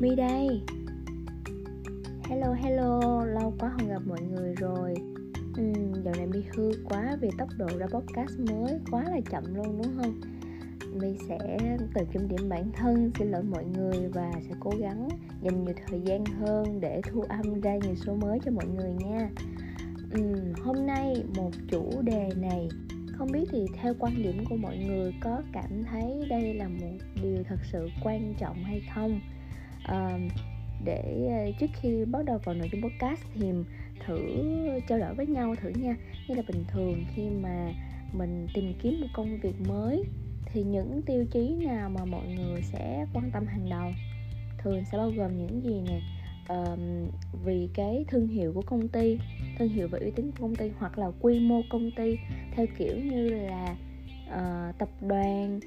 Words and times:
My 0.00 0.14
đây. 0.16 0.62
Hello 2.24 2.52
hello, 2.52 3.24
lâu 3.24 3.54
quá 3.58 3.72
không 3.78 3.88
gặp 3.88 4.02
mọi 4.06 4.20
người 4.22 4.54
rồi. 4.54 4.94
Uhm, 5.60 6.02
Dạo 6.04 6.14
này 6.16 6.26
My 6.26 6.42
hư 6.54 6.70
quá 6.84 7.16
vì 7.20 7.30
tốc 7.38 7.48
độ 7.58 7.66
ra 7.78 7.86
podcast 7.86 8.38
mới 8.38 8.78
quá 8.90 9.02
là 9.02 9.20
chậm 9.30 9.54
luôn 9.54 9.82
đúng 9.82 9.96
không? 9.96 10.20
My 11.00 11.16
sẽ 11.28 11.58
tự 11.94 12.04
kiểm 12.12 12.28
điểm 12.28 12.48
bản 12.48 12.70
thân, 12.72 13.10
xin 13.18 13.30
lỗi 13.30 13.42
mọi 13.42 13.64
người 13.64 14.08
và 14.08 14.32
sẽ 14.48 14.54
cố 14.60 14.70
gắng 14.80 15.08
dành 15.42 15.64
nhiều 15.64 15.74
thời 15.86 16.00
gian 16.00 16.24
hơn 16.24 16.80
để 16.80 17.00
thu 17.04 17.20
âm 17.20 17.60
ra 17.60 17.76
nhiều 17.76 17.94
số 17.94 18.14
mới 18.14 18.38
cho 18.44 18.50
mọi 18.50 18.66
người 18.66 18.92
nha. 18.92 19.30
Uhm, 20.18 20.52
Hôm 20.64 20.86
nay 20.86 21.24
một 21.36 21.50
chủ 21.68 22.02
đề 22.02 22.28
này 22.36 22.68
không 23.12 23.32
biết 23.32 23.44
thì 23.50 23.66
theo 23.74 23.94
quan 23.98 24.22
điểm 24.22 24.44
của 24.50 24.56
mọi 24.56 24.78
người 24.78 25.14
có 25.20 25.42
cảm 25.52 25.84
thấy 25.90 26.26
đây 26.30 26.54
là 26.54 26.68
một 26.68 26.96
điều 27.22 27.42
thật 27.48 27.58
sự 27.72 27.88
quan 28.04 28.34
trọng 28.38 28.64
hay 28.64 28.82
không? 28.94 29.20
Uh, 29.90 30.32
để 30.84 31.28
ờ, 31.28 31.52
trước 31.60 31.70
khi 31.80 32.04
bắt 32.04 32.24
đầu 32.24 32.38
vào 32.44 32.54
nội 32.54 32.68
dung 32.72 32.82
podcast 32.82 33.20
thì 33.34 33.46
thử 34.06 34.18
trao 34.88 34.98
đổi 34.98 35.14
với 35.14 35.26
nhau 35.26 35.54
thử 35.62 35.68
nha. 35.68 35.96
Như 36.28 36.34
là 36.34 36.42
bình 36.48 36.64
thường 36.68 37.04
khi 37.14 37.22
mà 37.42 37.72
mình 38.12 38.46
tìm 38.54 38.74
kiếm 38.82 39.00
một 39.00 39.06
công 39.12 39.38
việc 39.40 39.60
mới 39.68 40.04
thì 40.46 40.62
những 40.62 41.02
tiêu 41.02 41.24
chí 41.30 41.54
nào 41.54 41.90
mà 41.90 42.04
mọi 42.04 42.26
người 42.26 42.62
sẽ 42.62 43.06
quan 43.14 43.30
tâm 43.30 43.46
hàng 43.46 43.70
đầu? 43.70 43.90
Thường 44.58 44.84
sẽ 44.92 44.98
bao 44.98 45.10
gồm 45.10 45.38
những 45.38 45.62
gì 45.64 45.82
nè? 45.88 46.00
Uh, 46.52 46.78
vì 47.44 47.68
cái 47.74 48.04
thương 48.08 48.28
hiệu 48.28 48.52
của 48.54 48.62
công 48.62 48.88
ty 48.88 49.18
thương 49.58 49.68
hiệu 49.68 49.88
và 49.88 49.98
uy 49.98 50.10
tín 50.10 50.30
của 50.30 50.38
công 50.40 50.56
ty 50.56 50.70
hoặc 50.78 50.98
là 50.98 51.10
quy 51.20 51.40
mô 51.40 51.60
công 51.70 51.90
ty 51.90 52.18
theo 52.54 52.66
kiểu 52.78 52.96
như 52.96 53.28
là 53.28 53.76
uh, 54.26 54.78
tập 54.78 54.88
đoàn 55.00 55.60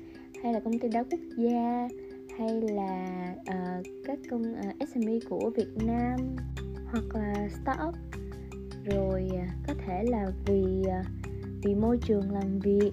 hay 0.44 0.54
là 0.54 0.60
công 0.60 0.80
ty 0.80 0.88
đa 0.90 1.04
quốc 1.04 1.20
gia 1.38 1.88
hay 2.38 2.62
là 2.62 3.36
uh, 3.42 3.86
các 4.06 4.20
công 4.30 4.44
ờ, 4.56 4.70
uh, 4.70 4.90
SME 4.90 5.14
của 5.30 5.52
Việt 5.58 5.86
Nam 5.86 6.36
hoặc 6.86 7.04
là 7.14 7.50
startup? 7.50 7.96
Rồi 8.86 9.30
uh, 9.34 9.68
có 9.68 9.74
thể 9.86 10.04
là 10.04 10.32
vì 10.46 10.64
uh, 10.82 11.06
vì 11.64 11.76
môi 11.76 11.98
trường 11.98 12.32
làm 12.32 12.60
việc 12.60 12.92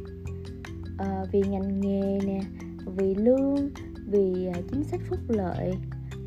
uh, 0.94 1.28
vì 1.32 1.42
ngành 1.50 1.80
nghề 1.80 2.18
nè 2.26 2.40
vì 2.96 3.14
lương 3.14 3.70
vì 4.06 4.48
uh, 4.48 4.64
chính 4.70 4.84
sách 4.84 5.00
phúc 5.08 5.18
lợi. 5.28 5.74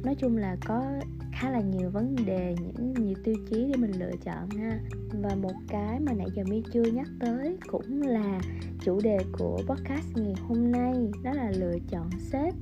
Nói 0.03 0.15
chung 0.15 0.37
là 0.37 0.55
có 0.65 0.83
khá 1.31 1.49
là 1.49 1.61
nhiều 1.61 1.89
vấn 1.89 2.15
đề 2.25 2.55
những 2.61 2.93
nhiều 2.93 3.15
tiêu 3.23 3.35
chí 3.49 3.65
để 3.67 3.75
mình 3.77 3.91
lựa 3.99 4.11
chọn 4.23 4.49
ha. 4.49 4.79
Và 5.21 5.35
một 5.35 5.53
cái 5.67 5.99
mà 5.99 6.13
nãy 6.13 6.27
giờ 6.35 6.43
mi 6.49 6.63
chưa 6.73 6.83
nhắc 6.83 7.07
tới 7.19 7.57
cũng 7.67 8.01
là 8.01 8.41
chủ 8.81 8.99
đề 9.03 9.17
của 9.37 9.57
podcast 9.67 10.07
ngày 10.15 10.35
hôm 10.47 10.71
nay 10.71 11.11
đó 11.23 11.33
là 11.33 11.51
lựa 11.51 11.77
chọn 11.89 12.09
sếp 12.19 12.53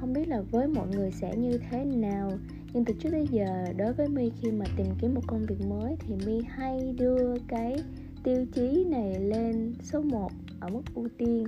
không 0.00 0.12
biết 0.12 0.28
là 0.28 0.40
với 0.40 0.68
mọi 0.68 0.88
người 0.88 1.10
sẽ 1.10 1.36
như 1.36 1.58
thế 1.70 1.84
nào. 1.84 2.30
Nhưng 2.72 2.84
từ 2.84 2.94
trước 2.98 3.08
tới 3.10 3.26
giờ 3.30 3.64
đối 3.76 3.92
với 3.92 4.08
mi 4.08 4.30
khi 4.40 4.50
mà 4.50 4.64
tìm 4.76 4.86
kiếm 5.00 5.14
một 5.14 5.22
công 5.26 5.46
việc 5.46 5.60
mới 5.68 5.96
thì 6.00 6.14
mi 6.26 6.40
hay 6.48 6.94
đưa 6.98 7.38
cái 7.48 7.82
tiêu 8.24 8.46
chí 8.52 8.84
này 8.84 9.20
lên 9.20 9.74
số 9.82 10.02
1 10.02 10.30
ở 10.60 10.68
mức 10.68 10.82
ưu 10.94 11.08
tiên. 11.18 11.46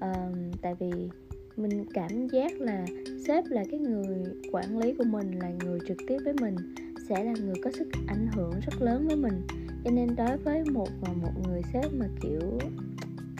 À, 0.00 0.30
tại 0.62 0.74
vì 0.80 0.90
mình 1.56 1.84
cảm 1.94 2.28
giác 2.28 2.60
là 2.60 2.86
sếp 3.26 3.44
là 3.46 3.64
cái 3.70 3.80
người 3.80 4.24
quản 4.52 4.78
lý 4.78 4.94
của 4.94 5.04
mình 5.04 5.30
là 5.38 5.50
người 5.64 5.78
trực 5.88 5.98
tiếp 6.08 6.18
với 6.24 6.34
mình 6.40 6.56
sẽ 7.08 7.24
là 7.24 7.32
người 7.44 7.54
có 7.64 7.70
sức 7.70 7.88
ảnh 8.06 8.26
hưởng 8.34 8.52
rất 8.66 8.82
lớn 8.82 9.06
với 9.06 9.16
mình. 9.16 9.46
Cho 9.84 9.90
nên 9.90 10.14
đối 10.16 10.36
với 10.36 10.64
một 10.64 10.88
và 11.00 11.12
một 11.12 11.32
người 11.48 11.62
sếp 11.72 11.94
mà 11.94 12.06
kiểu 12.22 12.58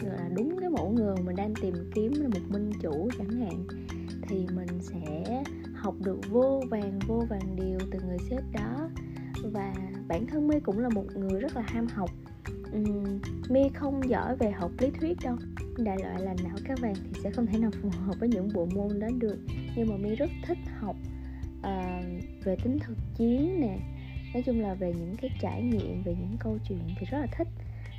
gọi 0.01 0.15
là 0.17 0.29
đúng 0.35 0.59
cái 0.59 0.69
mẫu 0.69 0.91
người 0.91 1.15
mà 1.15 1.21
mình 1.25 1.35
đang 1.35 1.53
tìm 1.61 1.73
kiếm 1.95 2.13
là 2.15 2.27
một 2.27 2.41
minh 2.49 2.71
chủ 2.81 3.09
chẳng 3.17 3.29
hạn 3.29 3.65
thì 4.33 4.45
mình 4.55 4.81
sẽ 4.81 5.43
học 5.75 5.95
được 5.99 6.19
vô 6.29 6.61
vàng 6.69 6.99
vô 7.07 7.23
vàng 7.29 7.55
điều 7.55 7.79
từ 7.91 7.99
người 8.01 8.17
sếp 8.29 8.43
đó. 8.53 8.89
Và 9.43 9.73
bản 10.07 10.25
thân 10.27 10.47
my 10.47 10.59
cũng 10.59 10.79
là 10.79 10.89
một 10.89 11.05
người 11.15 11.41
rất 11.41 11.55
là 11.55 11.63
ham 11.67 11.87
học. 11.87 12.09
Um, 12.73 13.19
my 13.49 13.61
không 13.73 14.09
giỏi 14.09 14.35
về 14.35 14.51
học 14.51 14.71
lý 14.79 14.89
thuyết 14.99 15.17
đâu. 15.23 15.35
Đại 15.77 15.97
loại 15.99 16.21
là 16.21 16.35
não 16.43 16.55
cá 16.65 16.75
vàng 16.81 16.93
thì 16.95 17.21
sẽ 17.23 17.31
không 17.31 17.45
thể 17.45 17.59
nào 17.59 17.71
phù 17.81 17.89
hợp 17.89 18.13
với 18.19 18.29
những 18.29 18.49
bộ 18.53 18.65
môn 18.75 18.99
đó 18.99 19.07
được. 19.19 19.37
Nhưng 19.75 19.89
mà 19.89 19.95
my 19.97 20.15
rất 20.15 20.29
thích 20.47 20.57
học 20.79 20.95
uh, 21.59 22.43
về 22.43 22.55
tính 22.63 22.77
thực 22.79 22.97
chiến 23.17 23.61
nè. 23.61 23.77
Nói 24.33 24.43
chung 24.45 24.61
là 24.61 24.73
về 24.73 24.93
những 24.93 25.15
cái 25.21 25.31
trải 25.41 25.63
nghiệm 25.63 26.03
về 26.03 26.15
những 26.19 26.35
câu 26.39 26.57
chuyện 26.69 26.79
thì 26.99 27.05
rất 27.11 27.17
là 27.17 27.27
thích. 27.37 27.47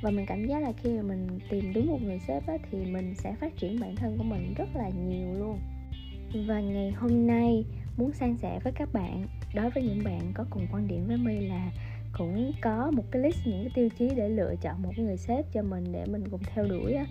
Và 0.01 0.11
mình 0.11 0.25
cảm 0.27 0.47
giác 0.47 0.59
là 0.59 0.71
khi 0.71 0.89
mà 0.89 1.01
mình 1.01 1.27
tìm 1.49 1.73
đúng 1.73 1.87
một 1.87 2.01
người 2.01 2.19
sếp 2.27 2.47
á, 2.47 2.57
thì 2.71 2.77
mình 2.85 3.13
sẽ 3.15 3.35
phát 3.39 3.57
triển 3.57 3.79
bản 3.79 3.95
thân 3.95 4.17
của 4.17 4.23
mình 4.23 4.53
rất 4.57 4.75
là 4.75 4.89
nhiều 4.89 5.33
luôn 5.33 5.59
và 6.33 6.61
ngày 6.61 6.91
hôm 6.91 7.27
nay 7.27 7.65
muốn 7.97 8.11
san 8.13 8.37
sẻ 8.37 8.59
với 8.63 8.73
các 8.73 8.93
bạn 8.93 9.27
đối 9.55 9.69
với 9.69 9.83
những 9.83 10.03
bạn 10.03 10.31
có 10.33 10.45
cùng 10.49 10.67
quan 10.71 10.87
điểm 10.87 11.07
với 11.07 11.17
my 11.17 11.39
là 11.39 11.71
cũng 12.17 12.51
có 12.61 12.91
một 12.91 13.03
cái 13.11 13.21
list 13.21 13.37
những 13.45 13.63
cái 13.63 13.71
tiêu 13.75 13.89
chí 13.99 14.09
để 14.15 14.29
lựa 14.29 14.55
chọn 14.61 14.83
một 14.83 14.91
người 14.97 15.17
sếp 15.17 15.53
cho 15.53 15.63
mình 15.63 15.83
để 15.91 16.05
mình 16.05 16.23
cùng 16.31 16.41
theo 16.53 16.65
đuổi 16.65 16.93
á. 16.93 17.05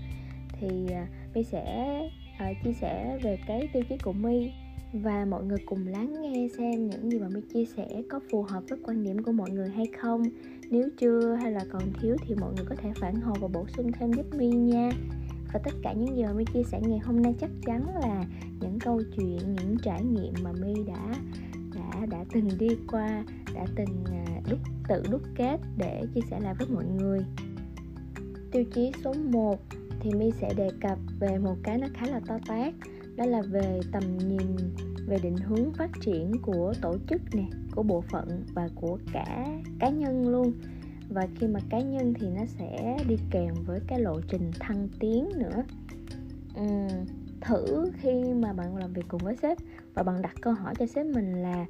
Thì 0.60 0.86
à, 0.92 1.06
my 1.34 1.42
sẽ 1.42 1.98
uh, 2.50 2.56
chia 2.64 2.72
sẻ 2.72 3.18
về 3.22 3.38
cái 3.46 3.68
tiêu 3.72 3.82
chí 3.88 3.98
của 3.98 4.12
my 4.12 4.50
và 4.92 5.24
mọi 5.24 5.44
người 5.44 5.58
cùng 5.66 5.86
lắng 5.86 6.22
nghe 6.22 6.48
xem 6.58 6.86
những 6.86 7.10
gì 7.10 7.18
mà 7.18 7.28
my 7.34 7.40
chia 7.54 7.64
sẻ 7.64 8.02
có 8.10 8.20
phù 8.30 8.42
hợp 8.42 8.62
với 8.68 8.78
quan 8.84 9.04
điểm 9.04 9.22
của 9.22 9.32
mọi 9.32 9.50
người 9.50 9.68
hay 9.68 9.86
không. 10.00 10.22
Nếu 10.70 10.88
chưa 10.98 11.34
hay 11.34 11.52
là 11.52 11.60
còn 11.72 11.82
thiếu 12.00 12.16
thì 12.26 12.34
mọi 12.40 12.52
người 12.56 12.64
có 12.68 12.74
thể 12.74 12.92
phản 13.00 13.14
hồi 13.14 13.36
và 13.40 13.48
bổ 13.48 13.66
sung 13.76 13.92
thêm 13.92 14.12
giúp 14.12 14.26
my 14.38 14.48
nha 14.48 14.90
và 15.54 15.60
tất 15.64 15.74
cả 15.82 15.92
những 15.92 16.16
gì 16.16 16.22
mà 16.22 16.32
my 16.32 16.44
chia 16.44 16.62
sẻ 16.62 16.80
ngày 16.80 16.98
hôm 16.98 17.22
nay 17.22 17.34
chắc 17.40 17.50
chắn 17.66 17.86
là 18.00 18.24
những 18.60 18.78
câu 18.78 19.02
chuyện, 19.16 19.54
những 19.54 19.76
trải 19.82 20.04
nghiệm 20.04 20.34
mà 20.42 20.52
my 20.52 20.74
đã 20.86 21.14
đã 21.74 22.06
đã 22.06 22.24
từng 22.32 22.48
đi 22.58 22.68
qua, 22.92 23.24
đã 23.54 23.66
từng 23.76 24.04
à, 24.06 24.40
đúc, 24.50 24.58
tự 24.88 25.02
đúc 25.10 25.22
kết 25.34 25.60
để 25.76 26.02
chia 26.14 26.20
sẻ 26.30 26.40
lại 26.40 26.54
với 26.58 26.68
mọi 26.68 26.84
người. 26.84 27.20
Tiêu 28.52 28.64
chí 28.74 28.92
số 29.04 29.14
1 29.14 29.60
thì 30.00 30.10
my 30.14 30.30
sẽ 30.40 30.54
đề 30.56 30.70
cập 30.80 30.98
về 31.20 31.38
một 31.38 31.56
cái 31.62 31.78
nó 31.78 31.86
khá 31.94 32.06
là 32.06 32.20
to 32.26 32.38
tát, 32.46 32.74
đó 33.16 33.24
là 33.24 33.42
về 33.42 33.80
tầm 33.92 34.02
nhìn, 34.18 34.56
về 35.06 35.18
định 35.22 35.36
hướng 35.36 35.72
phát 35.72 35.90
triển 36.00 36.32
của 36.42 36.74
tổ 36.82 36.96
chức 37.08 37.22
nè, 37.32 37.44
của 37.74 37.82
bộ 37.82 38.00
phận 38.00 38.44
và 38.54 38.68
của 38.74 38.98
cả 39.12 39.46
cá 39.78 39.88
nhân 39.88 40.28
luôn 40.28 40.52
và 41.08 41.26
khi 41.34 41.46
mà 41.46 41.60
cá 41.70 41.80
nhân 41.80 42.14
thì 42.20 42.26
nó 42.30 42.44
sẽ 42.46 42.96
đi 43.08 43.16
kèm 43.30 43.54
với 43.66 43.80
cái 43.86 44.00
lộ 44.00 44.20
trình 44.28 44.50
thăng 44.60 44.88
tiến 45.00 45.28
nữa. 45.36 45.64
Uhm, 46.60 47.06
thử 47.40 47.90
khi 48.00 48.34
mà 48.34 48.52
bạn 48.52 48.76
làm 48.76 48.92
việc 48.92 49.04
cùng 49.08 49.20
với 49.24 49.36
sếp 49.42 49.58
và 49.94 50.02
bạn 50.02 50.22
đặt 50.22 50.34
câu 50.40 50.52
hỏi 50.52 50.74
cho 50.78 50.86
sếp 50.86 51.06
mình 51.06 51.42
là 51.42 51.66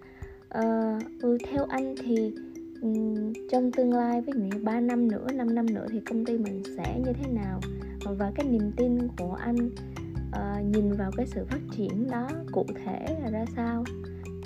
ờ, 0.49 0.99
ừ, 1.23 1.39
theo 1.51 1.65
anh 1.65 1.95
thì 2.05 2.35
um, 2.83 3.33
trong 3.51 3.73
tương 3.73 3.93
lai 3.93 4.21
với 4.21 4.35
những 4.35 4.65
3 4.65 4.81
năm 4.81 5.09
nữa 5.09 5.27
5 5.35 5.55
năm 5.55 5.67
nữa 5.75 5.87
thì 5.91 6.01
công 6.01 6.25
ty 6.25 6.39
mình 6.39 6.63
sẽ 6.77 7.01
như 7.05 7.13
thế 7.13 7.31
nào? 7.33 7.61
Và 8.05 8.33
cái 8.35 8.47
niềm 8.47 8.73
tin 8.77 9.09
của 9.19 9.35
anh 9.35 9.71
uh, 10.29 10.77
nhìn 10.77 10.93
vào 10.93 11.11
cái 11.17 11.27
sự 11.27 11.45
phát 11.45 11.61
triển 11.77 12.11
đó 12.11 12.29
cụ 12.53 12.67
thể 12.85 13.17
là 13.23 13.31
ra 13.31 13.45
sao? 13.57 13.85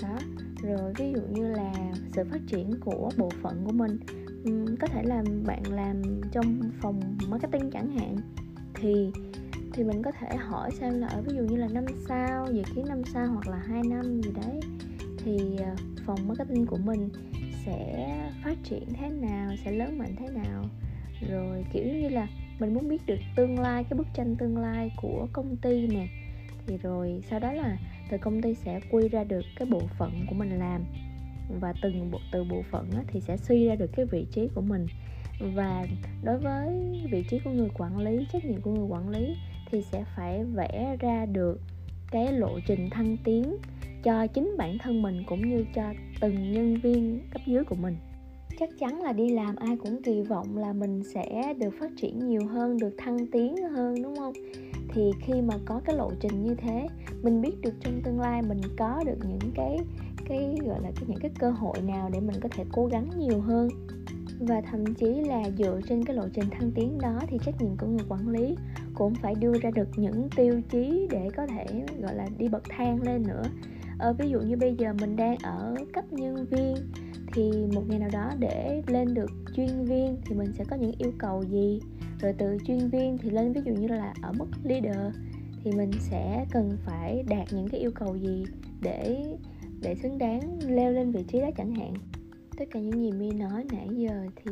Đó 0.01 0.17
rồi 0.63 0.93
ví 0.97 1.13
dụ 1.13 1.21
như 1.33 1.47
là 1.47 1.73
sự 2.13 2.23
phát 2.31 2.41
triển 2.47 2.79
của 2.79 3.09
bộ 3.17 3.29
phận 3.41 3.61
của 3.65 3.71
mình 3.71 3.97
um, 4.45 4.75
có 4.79 4.87
thể 4.87 5.03
là 5.03 5.23
bạn 5.45 5.63
làm 5.71 6.01
trong 6.31 6.71
phòng 6.81 7.17
marketing 7.29 7.71
chẳng 7.71 7.97
hạn 7.97 8.15
thì 8.73 9.11
thì 9.73 9.83
mình 9.83 10.01
có 10.03 10.11
thể 10.11 10.35
hỏi 10.35 10.71
xem 10.71 10.99
là 10.99 11.07
ở 11.07 11.21
ví 11.21 11.35
dụ 11.35 11.41
như 11.43 11.55
là 11.55 11.67
năm 11.67 11.85
sau 12.07 12.47
dự 12.53 12.61
kiến 12.75 12.85
năm 12.87 13.01
sau 13.13 13.27
hoặc 13.27 13.47
là 13.47 13.57
hai 13.57 13.83
năm 13.83 14.21
gì 14.21 14.31
đấy 14.35 14.59
thì 15.17 15.57
ờ, 15.57 15.75
phòng 16.05 16.27
marketing 16.27 16.65
của 16.65 16.77
mình 16.77 17.09
sẽ 17.65 18.07
phát 18.43 18.57
triển 18.63 18.83
thế 18.93 19.09
nào 19.09 19.51
sẽ 19.65 19.71
lớn 19.71 19.97
mạnh 19.97 20.15
thế 20.19 20.27
nào. 20.27 20.63
Rồi 21.29 21.65
kiểu 21.73 21.83
như 21.83 22.09
là 22.09 22.27
mình 22.59 22.73
muốn 22.73 22.89
biết 22.89 23.05
được 23.05 23.19
tương 23.35 23.59
lai 23.59 23.83
cái 23.83 23.97
bức 23.97 24.07
tranh 24.13 24.35
tương 24.35 24.57
lai 24.57 24.91
của 25.01 25.27
công 25.33 25.55
ty 25.55 25.87
nè. 25.87 26.07
Thì 26.67 26.77
rồi 26.77 27.23
sau 27.29 27.39
đó 27.39 27.53
là 27.53 27.77
từ 28.11 28.17
công 28.17 28.41
ty 28.41 28.55
sẽ 28.55 28.79
quy 28.91 29.09
ra 29.09 29.23
được 29.23 29.41
cái 29.55 29.67
bộ 29.71 29.81
phận 29.97 30.11
của 30.29 30.35
mình 30.35 30.59
làm 30.59 30.81
và 31.49 31.73
từng 31.81 32.11
bộ, 32.11 32.19
từ 32.31 32.43
bộ 32.43 32.61
phận 32.71 32.89
thì 33.07 33.21
sẽ 33.21 33.37
suy 33.37 33.65
ra 33.65 33.75
được 33.75 33.89
cái 33.95 34.05
vị 34.05 34.25
trí 34.31 34.47
của 34.55 34.61
mình. 34.61 34.87
Và 35.55 35.85
đối 36.23 36.37
với 36.37 36.69
vị 37.11 37.23
trí 37.29 37.39
của 37.39 37.51
người 37.51 37.69
quản 37.77 37.97
lý, 37.97 38.25
trách 38.33 38.45
nhiệm 38.45 38.61
của 38.61 38.71
người 38.71 38.87
quản 38.89 39.09
lý, 39.09 39.35
thì 39.71 39.81
sẽ 39.91 40.05
phải 40.15 40.43
vẽ 40.43 40.97
ra 40.99 41.25
được 41.25 41.59
cái 42.11 42.33
lộ 42.33 42.59
trình 42.67 42.89
thăng 42.89 43.17
tiến 43.23 43.57
cho 44.03 44.27
chính 44.27 44.55
bản 44.57 44.77
thân 44.77 45.01
mình 45.01 45.23
cũng 45.27 45.49
như 45.49 45.65
cho 45.75 45.93
từng 46.21 46.51
nhân 46.51 46.75
viên 46.83 47.21
cấp 47.31 47.41
dưới 47.45 47.63
của 47.63 47.75
mình. 47.75 47.97
Chắc 48.59 48.69
chắn 48.79 49.01
là 49.01 49.11
đi 49.11 49.29
làm 49.29 49.55
ai 49.55 49.77
cũng 49.77 50.03
kỳ 50.03 50.21
vọng 50.21 50.57
là 50.57 50.73
mình 50.73 51.03
sẽ 51.13 51.53
được 51.59 51.73
phát 51.79 51.91
triển 51.97 52.27
nhiều 52.27 52.47
hơn, 52.47 52.77
được 52.77 52.93
thăng 52.97 53.27
tiến 53.31 53.55
hơn, 53.57 54.03
đúng 54.03 54.15
không? 54.15 54.33
Thì 54.93 55.11
khi 55.21 55.33
mà 55.41 55.53
có 55.65 55.81
cái 55.85 55.95
lộ 55.95 56.11
trình 56.19 56.43
như 56.43 56.55
thế, 56.55 56.87
mình 57.21 57.41
biết 57.41 57.61
được 57.61 57.73
trong 57.79 58.01
tương 58.03 58.19
lai 58.19 58.41
mình 58.41 58.61
có 58.77 59.03
được 59.05 59.17
những 59.29 59.51
cái 59.55 59.77
cái 60.29 60.55
gọi 60.65 60.81
là 60.81 60.91
cái 60.95 61.03
những 61.07 61.19
cái 61.19 61.31
cơ 61.39 61.49
hội 61.49 61.81
nào 61.81 62.09
để 62.13 62.19
mình 62.19 62.39
có 62.41 62.49
thể 62.51 62.63
cố 62.71 62.85
gắng 62.85 63.09
nhiều 63.17 63.41
hơn. 63.41 63.69
Và 64.39 64.61
thậm 64.61 64.95
chí 64.95 65.05
là 65.05 65.43
dựa 65.57 65.79
trên 65.89 66.05
cái 66.05 66.15
lộ 66.15 66.23
trình 66.33 66.49
thăng 66.49 66.71
tiến 66.75 66.97
đó 67.01 67.19
thì 67.27 67.37
trách 67.45 67.61
nhiệm 67.61 67.77
của 67.77 67.87
người 67.87 68.05
quản 68.09 68.27
lý 68.29 68.55
cũng 68.93 69.15
phải 69.15 69.35
đưa 69.35 69.53
ra 69.61 69.71
được 69.71 69.87
những 69.95 70.29
tiêu 70.35 70.61
chí 70.69 71.07
để 71.11 71.29
có 71.35 71.47
thể 71.47 71.65
gọi 72.01 72.15
là 72.15 72.27
đi 72.37 72.47
bậc 72.47 72.63
thang 72.69 73.03
lên 73.03 73.23
nữa. 73.27 73.43
Ờ, 73.99 74.13
ví 74.13 74.29
dụ 74.29 74.39
như 74.39 74.57
bây 74.57 74.75
giờ 74.75 74.93
mình 74.93 75.15
đang 75.15 75.35
ở 75.43 75.75
cấp 75.93 76.05
nhân 76.11 76.45
viên 76.51 76.75
thì 77.33 77.51
một 77.73 77.83
ngày 77.87 77.99
nào 77.99 78.09
đó 78.13 78.31
để 78.39 78.81
lên 78.87 79.13
được 79.13 79.31
chuyên 79.55 79.85
viên 79.85 80.17
thì 80.25 80.35
mình 80.35 80.53
sẽ 80.57 80.63
có 80.69 80.75
những 80.75 80.91
yêu 80.97 81.11
cầu 81.17 81.43
gì? 81.43 81.79
Rồi 82.21 82.33
từ 82.37 82.57
chuyên 82.67 82.89
viên 82.89 83.17
thì 83.17 83.29
lên 83.29 83.53
ví 83.53 83.61
dụ 83.65 83.73
như 83.73 83.87
là 83.87 84.13
ở 84.21 84.31
mức 84.37 84.47
leader 84.63 85.15
thì 85.63 85.71
mình 85.71 85.91
sẽ 85.99 86.45
cần 86.51 86.77
phải 86.85 87.23
đạt 87.27 87.53
những 87.53 87.69
cái 87.69 87.79
yêu 87.79 87.91
cầu 87.95 88.15
gì 88.15 88.45
để 88.81 89.25
để 89.81 89.95
xứng 89.95 90.17
đáng 90.17 90.59
leo 90.67 90.91
lên 90.91 91.11
vị 91.11 91.23
trí 91.27 91.41
đó 91.41 91.49
chẳng 91.57 91.75
hạn. 91.75 91.93
Tất 92.57 92.65
cả 92.71 92.79
những 92.79 93.01
gì 93.01 93.11
mi 93.11 93.31
nói 93.31 93.63
nãy 93.71 93.87
giờ 93.91 94.25
thì 94.35 94.51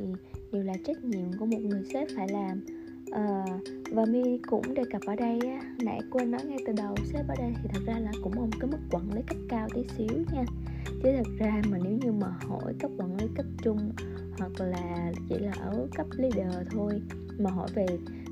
đều 0.52 0.64
là 0.64 0.74
trách 0.86 1.04
nhiệm 1.04 1.38
của 1.40 1.46
một 1.46 1.60
người 1.62 1.84
sếp 1.94 2.08
phải 2.16 2.28
làm. 2.28 2.66
À, 3.12 3.46
và 3.92 4.06
mi 4.06 4.38
cũng 4.38 4.74
đề 4.74 4.84
cập 4.92 5.02
ở 5.06 5.16
đây 5.16 5.40
á, 5.40 5.76
nãy 5.80 6.00
quên 6.12 6.32
nói 6.32 6.42
ngay 6.46 6.58
từ 6.66 6.74
đầu 6.74 6.96
sếp 7.14 7.28
ở 7.28 7.36
đây 7.38 7.54
thì 7.64 7.70
thật 7.74 7.80
ra 7.86 8.00
là 8.00 8.12
cũng 8.24 8.36
một 8.36 8.48
cái 8.60 8.70
mức 8.72 8.80
quản 8.92 9.14
lý 9.14 9.22
cấp 9.28 9.38
cao 9.50 9.68
tí 9.74 9.82
xíu 9.98 10.24
nha. 10.34 10.46
Chứ 10.86 11.10
thật 11.18 11.32
ra 11.38 11.62
mà 11.70 11.78
nếu 11.84 11.98
như 12.04 12.12
mà 12.12 12.28
hỏi 12.28 12.74
cấp 12.80 12.92
quản 12.98 13.18
lý 13.18 13.26
cấp 13.36 13.46
trung 13.64 13.92
hoặc 14.40 14.52
là 14.60 15.12
chỉ 15.30 15.36
là 15.40 15.52
ở 15.60 15.88
cấp 15.96 16.08
leader 16.18 16.68
thôi 16.72 17.02
mà 17.40 17.52
hỏi 17.52 17.68
về 17.76 17.86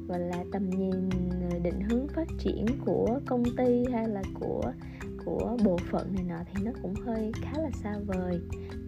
gọi 0.08 0.20
là 0.20 0.44
tầm 0.52 0.70
nhìn 0.70 1.10
ờ, 1.52 1.60
định 1.60 1.82
hướng 1.90 2.08
phát 2.08 2.28
triển 2.40 2.66
của 2.86 3.20
công 3.26 3.44
ty 3.58 3.86
hay 3.92 4.08
là 4.08 4.22
của 4.40 4.62
của 5.26 5.58
bộ 5.64 5.78
phận 5.92 6.14
này 6.16 6.24
nọ 6.24 6.38
thì 6.54 6.64
nó 6.66 6.72
cũng 6.82 6.94
hơi 7.06 7.32
khá 7.42 7.60
là 7.60 7.70
xa 7.84 7.98
vời. 8.06 8.40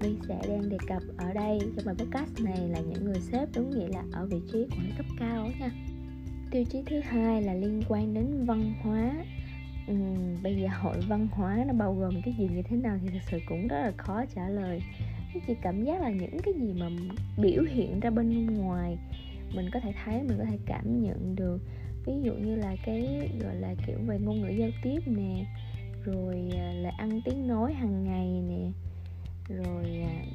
My 0.01 0.09
sẽ 0.27 0.39
đang 0.47 0.69
đề 0.69 0.77
cập 0.87 1.01
ở 1.17 1.33
đây 1.33 1.59
trong 1.75 1.85
bài 1.85 1.95
podcast 1.99 2.39
này 2.39 2.69
là 2.69 2.79
những 2.79 3.05
người 3.05 3.21
sếp 3.31 3.49
đúng 3.55 3.69
nghĩa 3.69 3.87
là 3.87 4.03
ở 4.11 4.25
vị 4.25 4.37
trí 4.51 4.67
quản 4.71 4.85
lý 4.85 4.91
cấp 4.97 5.05
cao 5.19 5.49
nha. 5.59 5.69
Tiêu 6.51 6.63
chí 6.63 6.83
thứ 6.85 6.99
hai 6.99 7.41
là 7.41 7.53
liên 7.53 7.81
quan 7.89 8.13
đến 8.13 8.45
văn 8.45 8.73
hóa. 8.81 9.13
Ừ, 9.87 9.95
bây 10.43 10.55
giờ 10.55 10.67
hội 10.81 10.95
văn 11.07 11.27
hóa 11.31 11.63
nó 11.67 11.73
bao 11.73 11.93
gồm 11.93 12.21
cái 12.25 12.35
gì 12.39 12.47
như 12.55 12.61
thế 12.61 12.77
nào 12.77 12.97
thì 13.01 13.09
thật 13.09 13.25
sự 13.31 13.39
cũng 13.49 13.67
rất 13.67 13.81
là 13.81 13.91
khó 13.97 14.25
trả 14.35 14.49
lời. 14.49 14.81
Chỉ 15.47 15.53
cảm 15.61 15.83
giác 15.83 16.01
là 16.01 16.09
những 16.09 16.37
cái 16.43 16.53
gì 16.53 16.73
mà 16.79 16.89
biểu 17.37 17.63
hiện 17.63 17.99
ra 17.99 18.09
bên 18.09 18.45
ngoài 18.45 18.97
mình 19.55 19.69
có 19.73 19.79
thể 19.79 19.93
thấy 20.05 20.23
mình 20.23 20.37
có 20.37 20.45
thể 20.45 20.57
cảm 20.65 21.03
nhận 21.03 21.35
được. 21.35 21.61
Ví 22.05 22.13
dụ 22.23 22.33
như 22.33 22.55
là 22.55 22.75
cái 22.85 23.29
gọi 23.39 23.55
là 23.55 23.75
kiểu 23.87 23.97
về 24.07 24.19
ngôn 24.19 24.41
ngữ 24.41 24.49
giao 24.49 24.69
tiếp 24.83 24.99
nè 25.05 25.45
rồi 26.07 26.49
là 26.81 26.91
ăn 26.97 27.21
tiếng 27.25 27.47
nói 27.47 27.73
hàng 27.73 28.03
ngày 28.03 28.41
nè. 28.47 28.71
Rồi 29.49 30.01
à, 30.01 30.25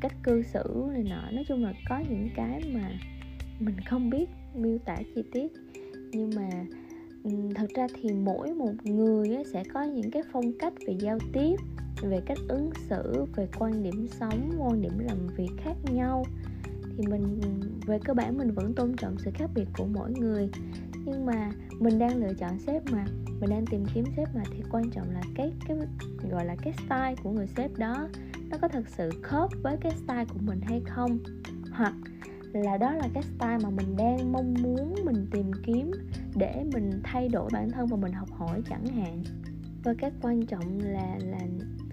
cách 0.00 0.12
cư 0.22 0.42
xử 0.42 0.88
này 0.92 1.02
nọ. 1.02 1.30
Nói 1.32 1.44
chung 1.48 1.64
là 1.64 1.72
có 1.88 1.98
những 1.98 2.28
cái 2.36 2.60
mà 2.74 2.90
mình 3.60 3.80
không 3.80 4.10
biết 4.10 4.26
miêu 4.54 4.78
tả 4.78 4.96
chi 5.14 5.22
tiết. 5.32 5.52
Nhưng 6.10 6.30
mà 6.36 6.50
ừ, 7.24 7.30
thật 7.54 7.66
ra 7.74 7.86
thì 7.94 8.12
mỗi 8.12 8.54
một 8.54 8.72
người 8.84 9.28
sẽ 9.52 9.64
có 9.74 9.82
những 9.82 10.10
cái 10.10 10.22
phong 10.32 10.52
cách 10.58 10.72
về 10.86 10.96
giao 11.00 11.18
tiếp, 11.32 11.56
về 12.02 12.20
cách 12.26 12.38
ứng 12.48 12.70
xử, 12.88 13.24
về 13.36 13.48
quan 13.58 13.82
điểm 13.82 14.06
sống, 14.20 14.50
quan 14.58 14.82
điểm 14.82 14.98
làm 14.98 15.26
việc 15.36 15.50
khác 15.64 15.76
nhau. 15.92 16.24
Thì 16.96 17.06
mình 17.06 17.40
ừ, 17.42 17.48
về 17.86 17.98
cơ 18.04 18.14
bản 18.14 18.38
mình 18.38 18.50
vẫn 18.50 18.74
tôn 18.74 18.96
trọng 18.96 19.16
sự 19.18 19.30
khác 19.34 19.50
biệt 19.54 19.68
của 19.78 19.86
mỗi 19.86 20.10
người. 20.10 20.48
Nhưng 21.04 21.26
mà 21.26 21.50
mình 21.80 21.98
đang 21.98 22.16
lựa 22.16 22.34
chọn 22.34 22.58
sếp 22.58 22.82
mà 22.92 23.04
mình 23.40 23.50
đang 23.50 23.66
tìm 23.66 23.84
kiếm 23.94 24.04
sếp 24.16 24.34
mà 24.34 24.42
thì 24.52 24.62
quan 24.70 24.90
trọng 24.90 25.10
là 25.10 25.20
cái 25.34 25.52
cái, 25.68 25.76
gọi 26.30 26.44
là 26.44 26.56
cái 26.62 26.72
style 26.72 27.14
của 27.22 27.30
người 27.30 27.46
sếp 27.46 27.78
đó, 27.78 28.08
nó 28.50 28.58
có 28.62 28.68
thật 28.68 28.88
sự 28.88 29.10
khớp 29.22 29.50
với 29.62 29.76
cái 29.76 29.92
style 29.92 30.24
của 30.24 30.40
mình 30.40 30.60
hay 30.60 30.80
không? 30.86 31.18
Hoặc 31.70 31.94
là 32.52 32.76
đó 32.76 32.92
là 32.92 33.08
cái 33.14 33.22
style 33.22 33.58
mà 33.62 33.70
mình 33.70 33.96
đang 33.96 34.32
mong 34.32 34.54
muốn 34.62 34.94
mình 35.04 35.26
tìm 35.30 35.50
kiếm 35.66 35.90
để 36.34 36.64
mình 36.72 36.90
thay 37.04 37.28
đổi 37.28 37.50
bản 37.52 37.70
thân 37.70 37.86
và 37.86 37.96
mình 37.96 38.12
học 38.12 38.28
hỏi 38.32 38.62
chẳng 38.70 38.86
hạn. 38.86 39.22
Và 39.84 39.94
cái 39.98 40.10
quan 40.22 40.46
trọng 40.46 40.80
là 40.80 41.18
là 41.18 41.40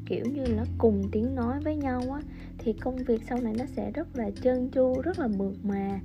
kiểu 0.05 0.25
như 0.25 0.45
là 0.45 0.65
cùng 0.77 1.09
tiếng 1.11 1.35
nói 1.35 1.59
với 1.59 1.75
nhau 1.75 2.01
á, 2.11 2.21
thì 2.57 2.73
công 2.73 2.95
việc 2.95 3.21
sau 3.29 3.41
này 3.41 3.53
nó 3.57 3.65
sẽ 3.65 3.91
rất 3.91 4.15
là 4.15 4.29
trơn 4.41 4.69
tru, 4.71 5.01
rất 5.01 5.19
là 5.19 5.27
mượt 5.27 5.55
mà. 5.63 5.99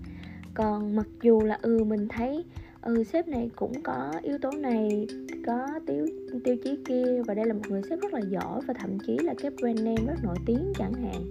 Còn 0.55 0.97
mặc 0.97 1.07
dù 1.23 1.41
là 1.41 1.59
ừ 1.63 1.85
mình 1.85 2.09
thấy 2.09 2.45
ừ 2.83 3.05
sếp 3.05 3.29
này 3.29 3.51
cũng 3.57 3.83
có 3.83 4.21
yếu 4.23 4.39
tố 4.39 4.53
này 4.53 5.07
có 5.49 5.67
tiêu 5.87 6.07
tiêu 6.45 6.57
chí 6.65 6.77
kia 6.85 7.23
và 7.27 7.35
đây 7.35 7.47
là 7.47 7.55
một 7.55 7.61
người 7.69 7.83
sếp 7.91 8.01
rất 8.01 8.13
là 8.13 8.21
giỏi 8.21 8.61
và 8.67 8.75
thậm 8.75 8.99
chí 8.99 9.19
là 9.19 9.35
cái 9.39 9.51
brand 9.51 9.81
name 9.83 10.07
rất 10.07 10.25
nổi 10.25 10.37
tiếng 10.47 10.73
chẳng 10.79 10.93
hạn. 10.93 11.31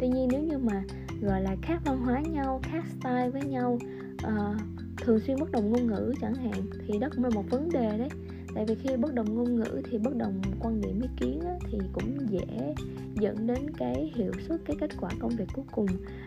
Tuy 0.00 0.08
nhiên 0.08 0.28
nếu 0.32 0.42
như 0.42 0.58
mà 0.58 0.82
gọi 1.22 1.42
là 1.42 1.56
khác 1.62 1.80
văn 1.84 1.98
hóa 1.98 2.20
nhau 2.20 2.60
khác 2.62 2.84
style 3.00 3.30
với 3.30 3.42
nhau 3.42 3.78
uh, 4.26 4.56
thường 4.96 5.20
xuyên 5.20 5.36
bất 5.40 5.50
đồng 5.50 5.70
ngôn 5.70 5.86
ngữ 5.86 6.12
chẳng 6.20 6.34
hạn 6.34 6.62
thì 6.86 6.98
đó 6.98 7.08
cũng 7.14 7.24
là 7.24 7.30
một 7.34 7.44
vấn 7.50 7.68
đề 7.68 7.98
đấy. 7.98 8.08
Tại 8.54 8.64
vì 8.68 8.74
khi 8.74 8.96
bất 8.96 9.14
đồng 9.14 9.34
ngôn 9.34 9.56
ngữ 9.56 9.82
thì 9.90 9.98
bất 9.98 10.16
đồng 10.16 10.42
quan 10.60 10.80
điểm 10.80 11.00
ý 11.00 11.08
kiến 11.20 11.40
á, 11.40 11.54
thì 11.70 11.78
cũng 11.92 12.30
dễ 12.30 12.74
dẫn 13.14 13.46
đến 13.46 13.70
cái 13.78 14.12
hiệu 14.14 14.32
suất 14.48 14.60
cái 14.64 14.76
kết 14.80 14.90
quả 15.00 15.10
công 15.20 15.36
việc 15.36 15.48
cuối 15.54 15.64
cùng 15.72 15.86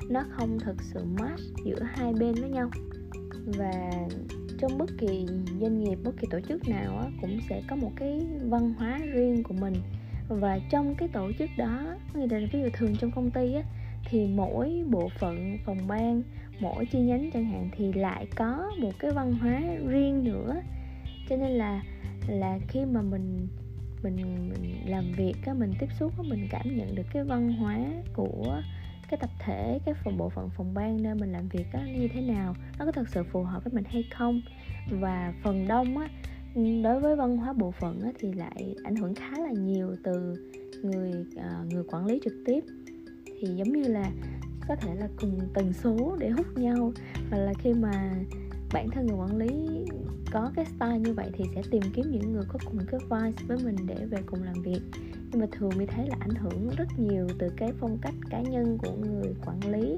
nó 0.10 0.24
không 0.32 0.60
thực 0.60 0.76
sự 0.82 1.00
match 1.20 1.42
giữa 1.66 1.80
hai 1.82 2.14
bên 2.14 2.34
với 2.34 2.50
nhau. 2.50 2.70
Và 3.46 3.92
trong 4.62 4.78
bất 4.78 4.90
kỳ 4.98 5.25
doanh 5.62 5.84
nghiệp 5.84 5.98
bất 6.04 6.12
kỳ 6.18 6.28
tổ 6.31 6.40
chức 6.40 6.68
nào 6.68 6.98
á, 6.98 7.06
cũng 7.22 7.40
sẽ 7.50 7.62
có 7.68 7.75
một 7.75 7.92
cái 7.96 8.25
văn 8.50 8.74
hóa 8.78 9.00
riêng 9.13 9.44
của 9.44 9.54
mình. 9.54 9.74
Và 10.28 10.60
trong 10.69 10.96
cái 10.96 11.10
tổ 11.13 11.31
chức 11.40 11.50
đó 11.58 11.96
như 12.13 12.25
là 12.30 12.48
ví 12.54 12.60
dụ 12.62 12.69
thường 12.74 12.96
trong 13.00 13.12
công 13.12 13.31
ty 13.31 13.54
á, 13.54 13.63
thì 14.06 14.28
mỗi 14.28 14.84
bộ 14.90 15.10
phận 15.19 15.58
phòng 15.66 15.88
ban 15.88 16.22
mỗi 16.60 16.86
chi 16.86 17.00
nhánh 17.00 17.30
chẳng 17.34 17.46
hạn 17.46 17.69
thì 17.78 17.94
lại 17.94 18.28
có 18.36 18.72
một 18.80 18.92
cái 19.00 19.12
văn 19.12 19.34
hóa 19.34 19.62
riêng 19.88 20.24
nữa. 20.24 20.62
Cho 21.30 21.36
nên 21.36 21.52
là 21.52 21.84
là 22.28 22.60
khi 22.68 22.86
mà 22.86 23.02
mình 23.02 23.48
mình, 24.04 24.16
mình 24.50 24.75
làm 24.86 25.12
việc 25.18 25.36
á 25.46 25.54
mình 25.54 25.74
tiếp 25.80 25.90
xúc 26.00 26.13
á 26.18 26.24
mình 26.30 26.48
cảm 26.52 26.78
nhận 26.78 26.96
được 26.96 27.06
cái 27.13 27.24
văn 27.24 27.54
hóa 27.54 27.80
của 28.13 28.62
cái 29.12 29.18
tập 29.18 29.30
thể 29.40 29.80
cái 29.86 29.96
phòng 30.04 30.18
bộ 30.18 30.30
phận 30.30 30.50
phòng 30.58 30.74
ban 30.74 31.04
nơi 31.04 31.16
mình 31.16 31.31
làm 31.31 31.48
việc 31.48 31.66
á 31.74 31.86
như 31.98 32.08
thế 32.13 32.22
nào? 32.22 32.56
Nó 32.80 32.86
có 32.86 32.92
thật 32.92 33.10
sự 33.10 33.24
phù 33.24 33.44
hợp 33.44 33.63
với 33.63 33.74
mình 33.74 33.84
hay 33.88 34.04
không? 34.13 34.42
Và 34.92 35.34
phần 35.44 35.68
đông 35.68 35.98
á 35.98 36.10
đối 36.84 37.00
với 37.00 37.16
văn 37.16 37.38
hóa 37.38 37.54
bộ 37.54 37.72
phận 37.72 38.02
á, 38.02 38.12
thì 38.19 38.34
lại 38.34 38.75
ảnh 38.84 38.96
hưởng 38.96 39.16
khá 39.16 39.31
là 39.38 39.52
nhiều 39.52 39.96
từ 40.04 40.36
người 40.84 41.12
uh, 41.36 41.74
người 41.74 41.84
quản 41.84 42.06
lý 42.06 42.19
trực 42.24 42.34
tiếp. 42.46 42.63
Thì 43.25 43.48
giống 43.48 43.74
như 43.74 43.88
là 43.88 44.12
có 44.68 44.75
thể 44.75 44.96
là 44.96 45.08
cùng 45.22 45.40
tần 45.54 45.74
số 45.74 46.16
để 46.19 46.30
hút 46.30 46.58
nhau 46.58 46.94
hoặc 47.30 47.38
là 47.38 47.54
khi 47.60 47.74
mà 47.74 48.13
bản 48.74 48.90
thân 48.90 49.08
người 49.08 49.18
quản 49.18 49.38
lý 49.38 49.50
có 50.31 50.52
cái 50.56 50.66
style 50.66 51.00
như 51.00 51.13
vậy 51.13 51.30
thì 51.34 51.46
sẽ 51.56 51.62
tìm 51.72 51.82
kiếm 51.94 52.06
những 52.12 52.34
người 52.34 52.44
có 52.48 52.60
cùng 52.65 52.80
cái 52.91 53.00
vibe 53.10 53.44
với 53.48 53.58
mình 53.65 53.75
để 53.88 54.06
về 54.06 54.18
cùng 54.25 54.44
làm 54.44 54.62
việc 54.62 54.82
nhưng 55.32 55.42
mà 55.42 55.48
thường 55.52 55.72
mình 55.78 55.88
thấy 55.88 56.08
là 56.08 56.16
ảnh 56.20 56.36
hưởng 56.36 56.70
rất 56.78 56.88
nhiều 56.98 57.28
từ 57.40 57.50
cái 57.58 57.72
phong 57.80 57.98
cách 58.02 58.16
cá 58.30 58.42
nhân 58.42 58.78
của 58.78 58.92
người 58.92 59.34
quản 59.46 59.72
lý. 59.72 59.98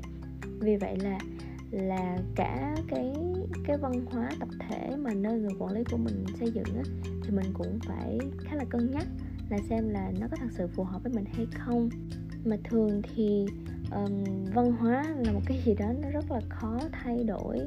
Vì 0.60 0.75
vậy 0.75 0.98
là 0.98 1.20
là 1.72 2.18
cả 2.36 2.75
cái 2.88 3.13
cái 3.66 3.78
văn 3.78 4.06
hóa 4.12 4.30
tập 4.40 4.50
thể 4.60 4.96
mà 4.98 5.13
nơi 5.13 5.40
người 5.40 5.54
quản 5.60 5.74
lý 5.74 5.84
của 5.92 5.98
mình 5.98 6.25
xây 6.40 6.52
dựng 6.52 6.75
á, 6.75 6.84
thì 7.24 7.32
mình 7.32 7.46
cũng 7.54 7.80
phải 7.86 8.20
khá 8.40 8.56
là 8.56 8.66
cân 8.70 8.92
nhắc 8.92 9.08
là 9.50 9.58
xem 9.70 9.90
là 9.90 10.12
nó 10.20 10.28
có 10.32 10.38
thật 10.38 10.50
sự 10.52 10.68
phù 10.68 10.84
hợp 10.84 11.04
với 11.04 11.13
mình 11.13 11.25
hay 11.34 11.46
không. 11.54 11.90
Mà 12.46 12.56
thường 12.63 13.02
thì 13.16 13.46
um, 13.92 14.24
văn 14.54 14.72
hóa 14.72 15.16
là 15.18 15.32
một 15.32 15.42
cái 15.46 15.62
gì 15.66 15.75
đó 15.75 15.94
nó 16.02 16.10
rất 16.10 16.32
là 16.32 16.42
khó 16.50 16.80
thay 16.92 17.24
đổi 17.24 17.60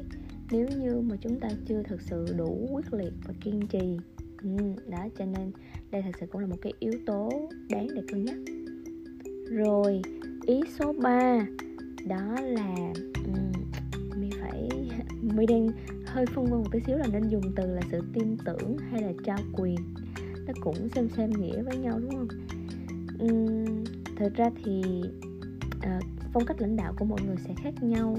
nếu 0.51 0.67
như 0.67 0.99
mà 0.99 1.15
chúng 1.21 1.39
ta 1.39 1.49
chưa 1.65 1.83
thực 1.83 2.01
sự 2.01 2.25
đủ 2.37 2.69
quyết 2.71 2.93
liệt 2.93 3.13
và 3.27 3.33
kiên 3.41 3.67
trì. 3.67 3.97
Ừ, 4.41 4.57
đó 4.87 5.07
cho 5.17 5.25
nên 5.25 5.51
đây 5.91 6.01
thật 6.01 6.11
sự 6.19 6.25
cũng 6.25 6.41
là 6.41 6.47
một 6.47 6.57
cái 6.61 6.73
yếu 6.79 6.93
tố 7.05 7.49
đáng 7.69 7.87
để 7.95 8.01
cân 8.07 8.25
nhắc. 8.25 8.37
Rồi 9.49 10.01
ý 10.47 10.61
số 10.79 10.93
3 11.01 11.45
đó 12.07 12.35
là 12.41 12.93
um, 13.25 13.51
mi 14.21 14.29
phải 14.41 14.69
mi 15.21 15.45
đang 15.45 15.67
hơi 16.05 16.25
phân 16.25 16.45
vân 16.45 16.59
một 16.59 16.71
tí 16.71 16.79
xíu 16.87 16.97
là 16.97 17.07
nên 17.11 17.29
dùng 17.29 17.43
từ 17.55 17.75
là 17.75 17.81
sự 17.91 18.01
tin 18.13 18.37
tưởng 18.45 18.77
hay 18.91 19.01
là 19.01 19.11
trao 19.25 19.39
quyền. 19.53 19.77
Nó 20.47 20.53
cũng 20.61 20.89
xem 20.95 21.09
xem 21.09 21.29
nghĩa 21.29 21.61
với 21.61 21.77
nhau 21.77 21.99
đúng 21.99 22.11
không? 22.11 22.27
Um, 23.19 23.83
thật 24.17 24.29
ra 24.35 24.49
thì 24.63 24.81
uh, 25.77 26.03
phong 26.33 26.45
cách 26.45 26.61
lãnh 26.61 26.75
đạo 26.75 26.93
của 26.99 27.05
mọi 27.05 27.19
người 27.27 27.37
sẽ 27.47 27.53
khác 27.63 27.83
nhau 27.83 28.17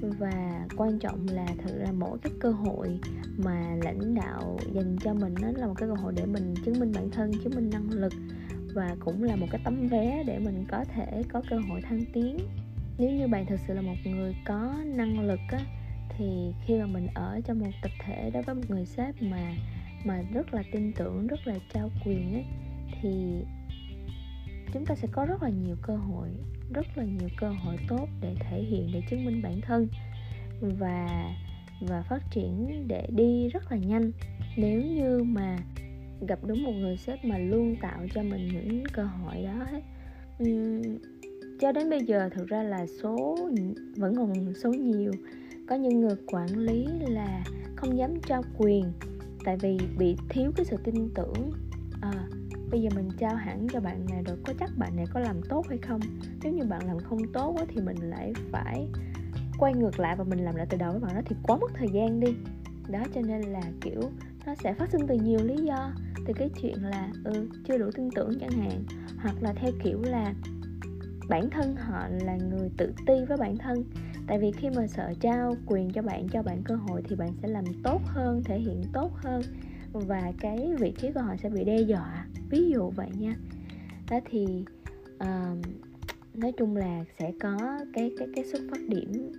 và 0.00 0.66
quan 0.76 0.98
trọng 0.98 1.26
là 1.28 1.46
thực 1.64 1.78
ra 1.78 1.92
mỗi 1.92 2.18
cái 2.22 2.32
cơ 2.40 2.50
hội 2.50 2.98
mà 3.36 3.76
lãnh 3.82 4.14
đạo 4.14 4.58
dành 4.72 4.96
cho 5.00 5.14
mình 5.14 5.34
nó 5.42 5.48
là 5.50 5.66
một 5.66 5.74
cái 5.76 5.88
cơ 5.88 5.94
hội 5.94 6.12
để 6.16 6.26
mình 6.26 6.54
chứng 6.64 6.80
minh 6.80 6.92
bản 6.94 7.10
thân, 7.10 7.32
chứng 7.44 7.54
minh 7.56 7.70
năng 7.70 7.90
lực 7.90 8.12
và 8.74 8.96
cũng 9.00 9.22
là 9.22 9.36
một 9.36 9.46
cái 9.50 9.60
tấm 9.64 9.88
vé 9.88 10.22
để 10.26 10.38
mình 10.38 10.64
có 10.68 10.84
thể 10.84 11.22
có 11.32 11.42
cơ 11.50 11.58
hội 11.68 11.80
thăng 11.80 12.04
tiến. 12.12 12.38
Nếu 12.98 13.10
như 13.10 13.28
bạn 13.28 13.46
thực 13.46 13.60
sự 13.68 13.74
là 13.74 13.82
một 13.82 13.96
người 14.04 14.34
có 14.46 14.76
năng 14.86 15.20
lực 15.20 15.40
á, 15.48 15.60
thì 16.18 16.52
khi 16.66 16.78
mà 16.78 16.86
mình 16.86 17.06
ở 17.14 17.40
trong 17.44 17.58
một 17.58 17.70
tập 17.82 17.90
thể 18.04 18.30
đối 18.30 18.42
với 18.42 18.54
một 18.54 18.64
người 18.68 18.86
sếp 18.86 19.22
mà 19.22 19.54
mà 20.04 20.22
rất 20.32 20.54
là 20.54 20.62
tin 20.72 20.92
tưởng, 20.92 21.26
rất 21.26 21.46
là 21.46 21.54
trao 21.74 21.90
quyền 22.04 22.32
ấy 22.32 22.44
thì 23.02 23.42
chúng 24.76 24.86
ta 24.86 24.94
sẽ 24.94 25.08
có 25.12 25.24
rất 25.24 25.42
là 25.42 25.48
nhiều 25.48 25.76
cơ 25.82 25.96
hội 25.96 26.28
rất 26.74 26.86
là 26.94 27.04
nhiều 27.04 27.28
cơ 27.36 27.48
hội 27.48 27.76
tốt 27.88 28.08
để 28.20 28.34
thể 28.40 28.62
hiện 28.62 28.90
để 28.94 29.02
chứng 29.10 29.24
minh 29.24 29.42
bản 29.42 29.60
thân 29.60 29.88
và 30.60 31.30
và 31.80 32.02
phát 32.02 32.22
triển 32.30 32.84
để 32.88 33.06
đi 33.16 33.48
rất 33.48 33.72
là 33.72 33.76
nhanh. 33.76 34.12
Nếu 34.56 34.82
như 34.82 35.22
mà 35.22 35.58
gặp 36.28 36.38
đúng 36.46 36.64
một 36.64 36.72
người 36.72 36.96
sếp 36.96 37.24
mà 37.24 37.38
luôn 37.38 37.76
tạo 37.82 38.06
cho 38.14 38.22
mình 38.22 38.48
những 38.48 38.84
cơ 38.92 39.04
hội 39.04 39.42
đó 39.42 39.64
hết. 39.72 39.80
Uhm, 40.42 40.98
cho 41.60 41.72
đến 41.72 41.90
bây 41.90 42.04
giờ 42.04 42.28
thực 42.32 42.48
ra 42.48 42.62
là 42.62 42.86
số 43.02 43.38
vẫn 43.96 44.16
còn 44.16 44.54
số 44.54 44.70
nhiều. 44.72 45.12
Có 45.68 45.74
những 45.74 46.00
người 46.00 46.16
quản 46.26 46.58
lý 46.58 46.86
là 47.08 47.44
không 47.76 47.98
dám 47.98 48.10
trao 48.26 48.42
quyền 48.58 48.92
tại 49.44 49.56
vì 49.60 49.78
bị 49.98 50.16
thiếu 50.28 50.52
cái 50.56 50.66
sự 50.66 50.76
tin 50.84 50.94
tưởng 51.14 51.50
à, 52.00 52.28
bây 52.70 52.82
giờ 52.82 52.88
mình 52.94 53.08
trao 53.18 53.34
hẳn 53.34 53.66
cho 53.72 53.80
bạn 53.80 54.06
này 54.10 54.22
rồi, 54.22 54.36
có 54.44 54.52
chắc 54.60 54.70
bạn 54.76 54.96
này 54.96 55.06
có 55.14 55.20
làm 55.20 55.42
tốt 55.42 55.66
hay 55.68 55.78
không? 55.78 56.00
Nếu 56.42 56.52
như 56.52 56.64
bạn 56.64 56.86
làm 56.86 56.98
không 57.00 57.32
tốt 57.32 57.52
quá 57.56 57.64
thì 57.68 57.80
mình 57.80 57.96
lại 57.96 58.32
phải 58.52 58.88
quay 59.58 59.74
ngược 59.74 60.00
lại 60.00 60.16
và 60.16 60.24
mình 60.24 60.38
làm 60.38 60.56
lại 60.56 60.66
từ 60.70 60.78
đầu 60.78 60.92
với 60.92 61.00
bạn 61.00 61.14
đó 61.14 61.20
thì 61.24 61.36
quá 61.42 61.56
mất 61.56 61.70
thời 61.74 61.88
gian 61.88 62.20
đi. 62.20 62.36
Đó, 62.88 63.02
cho 63.14 63.20
nên 63.20 63.40
là, 63.42 63.62
kiểu, 63.80 64.00
nó 64.46 64.54
sẽ 64.54 64.72
phát 64.72 64.90
sinh 64.90 65.06
từ 65.06 65.14
nhiều 65.14 65.38
lý 65.44 65.56
do. 65.56 65.92
Từ 66.26 66.32
cái 66.32 66.50
chuyện 66.62 66.84
là 66.84 67.08
ừ 67.24 67.48
chưa 67.64 67.78
đủ 67.78 67.90
tin 67.94 68.10
tưởng 68.10 68.38
chẳng 68.40 68.50
hạn, 68.50 68.84
hoặc 69.18 69.34
là 69.40 69.52
theo 69.52 69.70
kiểu 69.84 70.02
là 70.02 70.34
bản 71.28 71.50
thân 71.50 71.76
họ 71.76 72.08
là 72.08 72.36
người 72.36 72.70
tự 72.76 72.92
ti 73.06 73.14
với 73.28 73.36
bản 73.36 73.56
thân. 73.56 73.84
Tại 74.26 74.38
vì 74.38 74.52
khi 74.52 74.70
mà 74.76 74.86
sợ 74.86 75.12
trao 75.20 75.56
quyền 75.66 75.92
cho 75.92 76.02
bạn 76.02 76.28
cho 76.28 76.42
bạn 76.42 76.62
cơ 76.64 76.74
hội 76.74 77.02
thì 77.08 77.16
bạn 77.16 77.32
sẽ 77.42 77.48
làm 77.48 77.64
tốt 77.82 78.02
hơn, 78.04 78.42
thể 78.44 78.58
hiện 78.58 78.82
tốt 78.92 79.12
hơn 79.14 79.42
và 79.92 80.32
cái 80.40 80.74
vị 80.78 80.92
trí 80.98 81.12
của 81.12 81.20
họ 81.20 81.36
sẽ 81.36 81.48
bị 81.48 81.64
đe 81.64 81.80
dọa 81.80 82.26
ví 82.50 82.70
dụ 82.70 82.90
vậy 82.90 83.08
nha. 83.18 83.36
Đó 84.10 84.20
thì 84.30 84.64
uh, 85.14 85.58
nói 86.34 86.52
chung 86.56 86.76
là 86.76 87.04
sẽ 87.18 87.32
có 87.40 87.78
cái 87.92 88.12
cái 88.18 88.28
cái 88.34 88.44
xuất 88.44 88.62
phát 88.70 88.80
điểm 88.88 89.32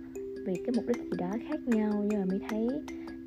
vì 0.46 0.54
cái 0.54 0.74
mục 0.76 0.84
đích 0.88 0.96
gì 0.96 1.10
đó 1.18 1.30
khác 1.48 1.60
nhau 1.66 2.04
nhưng 2.08 2.18
mà 2.18 2.24
mới 2.24 2.40
thấy 2.50 2.68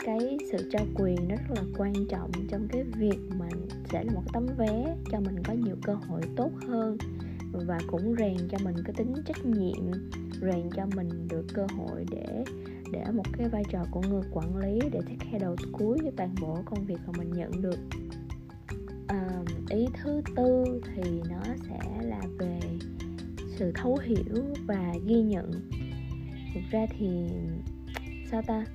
cái 0.06 0.38
sự 0.52 0.70
trao 0.72 0.86
quyền 0.96 1.28
nó 1.28 1.36
rất 1.36 1.56
là 1.56 1.64
quan 1.78 1.94
trọng 2.10 2.32
trong 2.50 2.68
cái 2.72 2.84
việc 2.84 3.20
mà 3.40 3.50
sẽ 3.92 4.04
là 4.04 4.14
một 4.14 4.24
tấm 4.34 4.48
vé 4.58 4.96
cho 5.12 5.20
mình 5.20 5.44
có 5.44 5.54
nhiều 5.54 5.76
cơ 5.84 5.94
hội 5.94 6.22
tốt 6.36 6.52
hơn 6.68 6.98
và 7.52 7.80
cũng 7.88 8.16
rèn 8.18 8.38
cho 8.52 8.58
mình 8.64 8.76
cái 8.86 8.94
tính 8.98 9.14
trách 9.26 9.46
nhiệm 9.46 9.92
rèn 10.42 10.70
cho 10.76 10.86
mình 10.96 11.28
được 11.30 11.46
cơ 11.54 11.68
hội 11.78 12.06
để 12.12 12.44
để 12.92 13.04
một 13.14 13.26
cái 13.38 13.50
vai 13.50 13.64
trò 13.70 13.86
của 13.92 14.02
người 14.10 14.24
quản 14.32 14.58
lý 14.58 14.80
để 14.92 15.00
take 15.02 15.26
care 15.26 15.40
đầu 15.40 15.56
cuối 15.72 15.98
cho 16.04 16.12
toàn 16.18 16.36
bộ 16.42 16.58
công 16.66 16.86
việc 16.86 16.98
mà 17.08 17.14
mình 17.18 17.32
nhận 17.32 17.62
được 17.62 17.80
ý 19.72 19.88
thứ 19.94 20.22
tư 20.36 20.82
thì 20.96 21.22
nó 21.30 21.42
sẽ 21.70 21.80
là 22.02 22.22
về 22.40 22.60
sự 23.48 23.72
thấu 23.76 23.98
hiểu 24.04 24.44
và 24.66 24.94
ghi 25.08 25.22
nhận. 25.22 25.52
Thực 26.54 26.62
ra 26.72 26.86
thì, 27.00 27.08
sao 28.32 28.42
ta? 28.42 28.66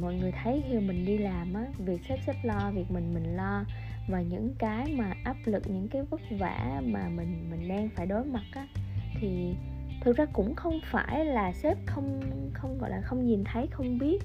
Mọi 0.00 0.14
người 0.14 0.32
thấy 0.42 0.62
khi 0.68 0.78
mình 0.78 1.04
đi 1.04 1.18
làm 1.18 1.54
á, 1.54 1.66
việc 1.78 2.00
sếp 2.08 2.18
xếp 2.26 2.34
lo, 2.42 2.70
việc 2.74 2.90
mình 2.90 3.14
mình 3.14 3.36
lo, 3.36 3.64
và 4.08 4.22
những 4.22 4.54
cái 4.58 4.86
mà 4.96 5.14
áp 5.24 5.36
lực, 5.44 5.62
những 5.66 5.88
cái 5.88 6.02
vất 6.02 6.20
vả 6.38 6.82
mà 6.84 7.08
mình 7.08 7.50
mình 7.50 7.68
đang 7.68 7.88
phải 7.88 8.06
đối 8.06 8.24
mặt 8.24 8.44
á, 8.52 8.66
thì 9.20 9.54
thực 10.00 10.16
ra 10.16 10.24
cũng 10.32 10.54
không 10.54 10.80
phải 10.90 11.24
là 11.24 11.52
sếp 11.52 11.78
không 11.86 12.20
không, 12.54 12.78
gọi 12.78 12.90
là 12.90 13.00
không 13.00 13.26
nhìn 13.26 13.44
thấy, 13.44 13.66
không 13.70 13.98
biết. 13.98 14.18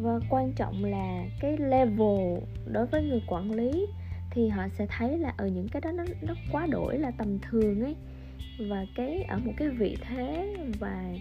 Và 0.00 0.20
quan 0.30 0.52
trọng 0.52 0.84
là 0.84 1.24
cái 1.40 1.56
level 1.58 2.38
đối 2.66 2.86
với 2.86 3.02
người 3.02 3.22
quản 3.26 3.50
lý 3.50 3.86
thì 4.34 4.48
họ 4.48 4.68
sẽ 4.78 4.86
thấy 4.98 5.18
là 5.18 5.34
ở 5.36 5.46
những 5.46 5.68
cái 5.68 5.80
đó 5.80 5.92
nó 5.92 6.04
nó 6.22 6.34
quá 6.52 6.66
đổi 6.66 6.98
là 6.98 7.10
tầm 7.10 7.38
thường 7.50 7.80
ấy. 7.80 7.96
Và 8.68 8.86
cái, 8.94 9.22
ở 9.22 9.38
một 9.38 9.52
cái 9.56 9.68
vị 9.68 9.96
thế 10.00 10.56
và 10.80 11.12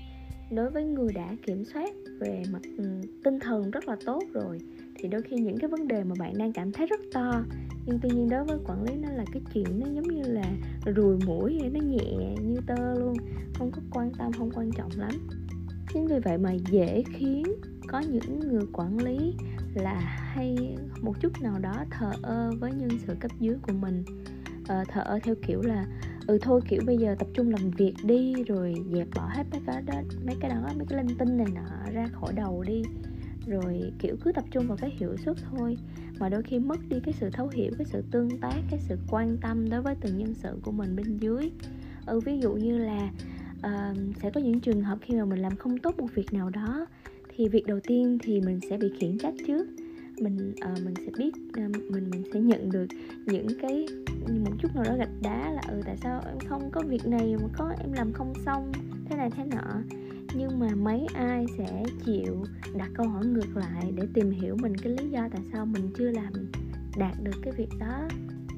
đối 0.52 0.70
với 0.70 0.84
người 0.84 1.14
đã 1.14 1.36
kiểm 1.46 1.64
soát 1.66 1.94
về 2.20 2.44
mặt 2.52 2.62
ừ, 2.78 2.84
tinh 3.24 3.40
thần 3.40 3.72
rất 3.72 3.88
là 3.88 3.96
tốt 4.06 4.24
rồi, 4.34 4.58
thì 4.96 5.08
đôi 5.08 5.22
khi 5.22 5.36
những 5.36 5.58
cái 5.58 5.70
vấn 5.70 5.88
đề 5.88 6.04
mà 6.04 6.16
bạn 6.20 6.38
đang 6.38 6.54
cảm 6.54 6.72
thấy 6.72 6.88
rất 6.88 7.00
to. 7.14 7.44
Nhưng 7.86 8.00
tuy 8.02 8.10
nhiên 8.10 8.30
đối 8.30 8.46
với 8.46 8.58
quản 8.66 8.84
lý 8.84 8.96
nó 8.96 9.10
là 9.10 9.26
cái 9.34 9.42
chuyện 9.54 9.80
nó 9.80 9.88
giống 9.88 10.16
như 10.16 10.24
là 10.24 10.52
rùi 10.96 11.18
mũi 11.26 11.58
vậy, 11.60 11.70
nó 11.70 11.80
nhẹ 11.80 12.36
như 12.42 12.56
tơ 12.68 12.94
luôn, 13.00 13.14
không 13.54 13.72
có 13.72 13.82
quan 13.92 14.12
tâm, 14.18 14.32
không 14.34 14.52
quan 14.56 14.72
trọng 14.72 14.92
lắm. 14.98 15.12
Chính 15.94 16.08
vì 16.08 16.20
vậy 16.20 16.38
mà 16.38 16.54
dễ 16.54 17.04
khiến 17.08 17.44
có 17.88 18.00
những 18.00 18.40
người 18.40 18.66
quản 18.74 18.98
lý 18.98 19.34
là 19.74 20.00
hay 20.34 20.78
một 21.02 21.14
chút 21.20 21.42
nào 21.42 21.60
đó 21.60 21.86
thờ 21.92 22.12
ơ 22.22 22.52
với 22.60 22.72
nhân 22.74 22.90
sự 23.08 23.16
cấp 23.20 23.32
dưới 23.40 23.56
của 23.62 23.74
mình. 23.74 24.04
À, 24.68 24.84
thờ 24.88 25.02
ơ 25.02 25.20
theo 25.24 25.36
kiểu 25.48 25.62
là 25.62 25.86
ừ 26.28 26.38
thôi 26.42 26.62
kiểu 26.68 26.82
bây 26.86 26.98
giờ 26.98 27.16
tập 27.20 27.28
trung 27.34 27.50
làm 27.50 27.72
việc 27.72 27.94
đi 28.04 28.44
rồi 28.44 28.76
dẹp 28.94 29.08
bỏ 29.16 29.30
hết 29.34 29.44
mấy 29.52 29.62
cái 29.66 29.82
đó 29.82 29.94
mấy 30.26 30.36
cái 30.40 30.50
đó 30.50 30.70
mấy 30.78 30.86
cái 30.90 31.04
linh 31.04 31.18
tinh 31.18 31.38
này 31.38 31.48
nọ 31.56 31.92
ra 31.94 32.08
khỏi 32.14 32.34
đầu 32.34 32.64
đi. 32.68 32.84
Rồi 33.48 33.94
kiểu 34.00 34.16
cứ 34.24 34.32
tập 34.32 34.44
trung 34.52 34.68
vào 34.68 34.78
cái 34.78 34.96
hiệu 35.00 35.18
suất 35.26 35.38
thôi. 35.52 35.78
Mà 36.20 36.30
đôi 36.30 36.44
khi 36.44 36.60
mất 36.60 36.80
đi 36.90 37.00
cái 37.00 37.14
sự 37.20 37.30
thấu 37.30 37.50
hiểu 37.54 37.72
cái 37.78 37.86
sự 37.86 38.04
tương 38.12 38.40
tác 38.40 38.62
cái 38.70 38.80
sự 38.80 38.98
quan 39.10 39.38
tâm 39.38 39.70
đối 39.70 39.82
với 39.82 39.96
từng 39.96 40.18
nhân 40.18 40.34
sự 40.34 40.58
của 40.62 40.72
mình 40.72 40.96
bên 40.96 41.18
dưới. 41.18 41.52
Ừ 42.06 42.20
ví 42.20 42.40
dụ 42.40 42.54
như 42.54 42.78
là 42.78 43.10
uh, 43.58 43.98
sẽ 44.22 44.30
có 44.30 44.42
những 44.42 44.60
trường 44.60 44.82
hợp 44.82 44.98
khi 45.02 45.16
mà 45.16 45.26
mình 45.26 45.40
làm 45.40 45.56
không 45.56 45.78
tốt 45.78 45.96
một 45.98 46.08
việc 46.16 46.34
nào 46.34 46.50
đó 46.50 46.88
thì 47.36 47.48
việc 47.50 47.68
đầu 47.68 47.80
tiên 47.80 48.18
thì 48.24 48.42
mình 48.42 48.60
sẽ 48.70 48.78
bị 48.78 48.88
khiển 49.00 49.18
trách 49.18 49.34
trước. 49.48 49.68
Mình 50.22 50.54
uh, 50.72 50.86
mình 50.86 50.94
sẽ 50.98 51.12
biết 51.18 51.32
uh, 51.50 51.92
mình 51.92 52.10
mình 52.12 52.24
sẽ 52.34 52.40
nhận 52.40 52.72
được 52.72 52.88
những 53.26 53.48
cái 53.62 53.86
một 54.28 54.52
chút 54.62 54.76
nào 54.76 54.84
đó 54.84 54.96
gạch 54.98 55.22
đá 55.22 55.52
là 55.52 55.62
ừ 55.70 55.82
tại 55.86 55.98
sao 55.98 56.22
em 56.26 56.40
không 56.50 56.70
có 56.72 56.82
việc 56.88 57.08
này 57.08 57.36
mà 57.42 57.48
có 57.58 57.74
em 57.80 57.94
làm 57.94 58.14
không 58.14 58.34
xong 58.46 58.72
thế 59.10 59.16
này 59.16 59.30
thế 59.30 59.44
nọ. 59.46 59.82
Nhưng 60.36 60.60
mà 60.60 60.68
mấy 60.76 61.08
ai 61.14 61.46
sẽ 61.58 61.84
chịu 62.06 62.44
đặt 62.78 62.90
câu 62.94 63.08
hỏi 63.08 63.26
ngược 63.26 63.58
lại 63.58 63.92
để 63.96 64.04
tìm 64.14 64.32
hiểu 64.32 64.56
mình 64.62 64.78
cái 64.78 64.94
lý 64.94 65.10
do 65.10 65.28
tại 65.32 65.42
sao 65.54 65.66
mình 65.66 65.90
chưa 65.98 66.12
làm 66.12 66.34
đạt 66.98 67.14
được 67.24 67.36
cái 67.44 67.54
việc 67.58 67.70
đó? 67.80 68.08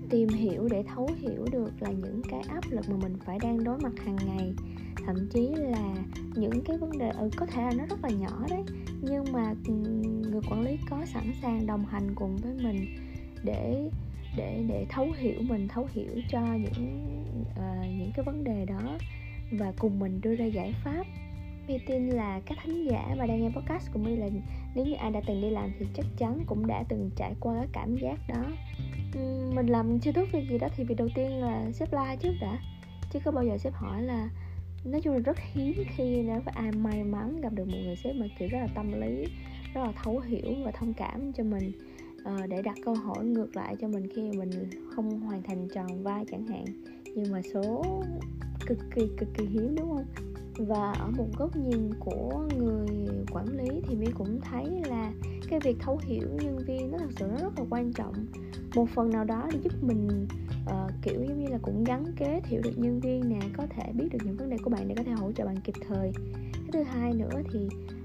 Tìm 0.10 0.30
hiểu 0.30 0.68
để 0.72 0.84
thấu 0.96 1.10
hiểu 1.18 1.46
được 1.52 1.72
là 1.80 1.92
những 1.92 2.22
cái 2.30 2.42
áp 2.48 2.64
lực 2.72 2.90
mà 2.90 2.96
mình 3.04 3.14
phải 3.26 3.38
đang 3.42 3.64
đối 3.64 3.80
mặt 3.80 3.94
hàng 4.06 4.18
ngày 4.26 4.54
thậm 5.06 5.30
chí 5.30 5.50
là 5.56 5.96
những 6.36 6.62
cái 6.66 6.78
vấn 6.78 6.98
đề 6.98 7.10
ừ, 7.10 7.30
có 7.38 7.46
thể 7.46 7.62
là 7.62 7.72
nó 7.78 7.86
rất 7.90 8.04
là 8.04 8.10
nhỏ 8.10 8.46
đấy 8.50 8.64
nhưng 9.02 9.24
mà 9.34 9.54
người 10.32 10.42
quản 10.50 10.62
lý 10.62 10.78
có 10.90 11.06
sẵn 11.06 11.34
sàng 11.42 11.68
đồng 11.68 11.86
hành 11.86 12.16
cùng 12.16 12.38
với 12.38 12.54
mình 12.64 12.86
để 13.44 13.90
để 14.38 14.64
để 14.68 14.86
thấu 14.90 15.08
hiểu 15.18 15.42
mình 15.42 15.68
thấu 15.68 15.88
hiểu 15.94 16.12
cho 16.30 16.42
những 16.42 17.16
uh, 17.52 17.88
những 17.98 18.12
cái 18.16 18.26
vấn 18.26 18.44
đề 18.44 18.66
đó 18.66 18.98
và 19.52 19.74
cùng 19.80 20.00
mình 20.00 20.22
đưa 20.22 20.36
ra 20.36 20.46
giải 20.46 20.74
pháp. 20.84 21.04
My 21.68 21.78
tin 21.88 22.10
là 22.10 22.42
các 22.46 22.58
thính 22.64 22.86
giả 22.92 23.16
mà 23.18 23.26
đang 23.26 23.42
nghe 23.42 23.50
podcast 23.50 23.92
của 23.94 24.00
My 24.00 24.16
là 24.16 24.30
nếu 24.76 24.86
như 24.86 24.94
ai 24.94 25.12
đã 25.12 25.22
từng 25.28 25.42
đi 25.42 25.50
làm 25.50 25.72
thì 25.80 25.86
chắc 25.96 26.06
chắn 26.18 26.44
cũng 26.46 26.68
đã 26.68 26.84
từng 26.90 27.10
trải 27.16 27.34
qua 27.40 27.54
cái 27.56 27.68
cảm 27.74 27.96
giác 27.98 28.20
đó. 28.28 28.44
Mình 29.56 29.68
làm 29.68 30.00
chưa 30.00 30.12
tốt 30.12 30.26
việc 30.32 30.50
gì 30.50 30.58
đó 30.58 30.68
thì 30.76 30.84
việc 30.84 30.96
đầu 30.98 31.08
tiên 31.16 31.32
là 31.32 31.72
xếp 31.74 31.90
like 31.92 32.18
trước 32.20 32.34
đã 32.42 32.60
chứ 33.14 33.20
có 33.26 33.32
bao 33.32 33.44
giờ 33.44 33.58
sếp 33.58 33.74
hỏi 33.74 34.02
là 34.02 34.30
nói 34.86 35.02
chung 35.02 35.14
là 35.14 35.20
rất 35.20 35.38
hiếm 35.54 35.84
khi 35.96 36.22
nếu 36.22 36.42
phải 36.46 36.54
ai 36.58 36.72
may 36.72 37.04
mắn 37.04 37.42
gặp 37.42 37.54
được 37.54 37.68
một 37.68 37.78
người 37.84 37.96
sếp 37.96 38.16
mà 38.16 38.26
kiểu 38.40 38.48
rất 38.52 38.60
là 38.60 38.68
tâm 38.76 39.02
lý 39.02 39.26
rất 39.74 39.82
là 39.84 39.92
thấu 40.04 40.20
hiểu 40.20 40.56
và 40.66 40.72
thông 40.72 40.94
cảm 40.94 41.34
cho 41.34 41.44
mình 41.44 41.72
uh, 42.22 42.50
để 42.50 42.62
đặt 42.62 42.78
câu 42.86 42.94
hỏi 42.94 43.26
ngược 43.26 43.56
lại 43.56 43.76
cho 43.82 43.88
mình 43.88 44.08
khi 44.16 44.22
mình 44.22 44.50
không 44.96 45.20
hoàn 45.20 45.44
thành 45.44 45.68
tròn 45.74 46.04
vai 46.04 46.26
chẳng 46.32 46.46
hạn. 46.46 46.66
Nhưng 47.16 47.32
mà 47.32 47.42
số 47.54 47.84
cực 48.66 48.78
kỳ 48.96 49.02
cực 49.18 49.30
kỳ 49.38 49.46
hiếm 49.46 49.76
đúng 49.76 49.90
không? 49.90 50.06
Và 50.68 50.92
ở 50.92 51.12
một 51.18 51.28
góc 51.38 51.56
nhìn 51.56 51.90
của 52.00 52.48
người 52.58 52.88
quản 53.32 53.48
lý 53.48 53.82
thì 53.88 53.96
mi 53.96 54.08
cũng 54.18 54.40
thấy 54.42 54.66
là 54.90 55.12
cái 55.50 55.60
việc 55.60 55.78
thấu 55.80 56.00
hiểu 56.04 56.28
nhân 56.42 56.58
viên 56.68 56.92
nó 56.92 56.98
thật 56.98 57.10
sự 57.20 57.26
nó 57.32 57.38
rất 57.38 57.60
là 57.60 57.66
quan 57.70 57.94
trọng. 57.94 58.14
Một 58.76 58.90
phần 58.90 59.10
nào 59.10 59.24
đó 59.24 59.48
để 59.52 59.60
giúp 59.64 59.74
mình 59.82 60.28
uh, 60.66 60.92
kiểu 61.02 61.24
giống 61.24 61.40
như 61.44 61.48
là 61.48 61.58
cũng 61.62 61.84
gắn 61.84 62.06
kết 62.18 62.42
hiểu 62.46 62.62
được 62.62 62.78
nhân 62.78 63.00
viên 63.00 63.30
nè 63.30 63.40
có 63.58 63.68
thể 63.70 63.92
biết 63.94 64.08
được 64.12 64.20
những 64.24 64.38
vấn 64.38 64.50
đề 64.50 64.58
của 64.64 64.70
bạn 64.70 64.88
để 64.88 64.96
có 64.98 65.04
thể 65.04 65.12
hỗ 65.12 65.32
trợ 65.32 65.46
bạn 65.46 65.60
kịp 65.64 65.76
thời. 65.88 66.12
Cái 66.54 66.70
thứ 66.74 66.84
hai 66.84 67.14
nữa 67.14 67.42
thì 67.52 67.60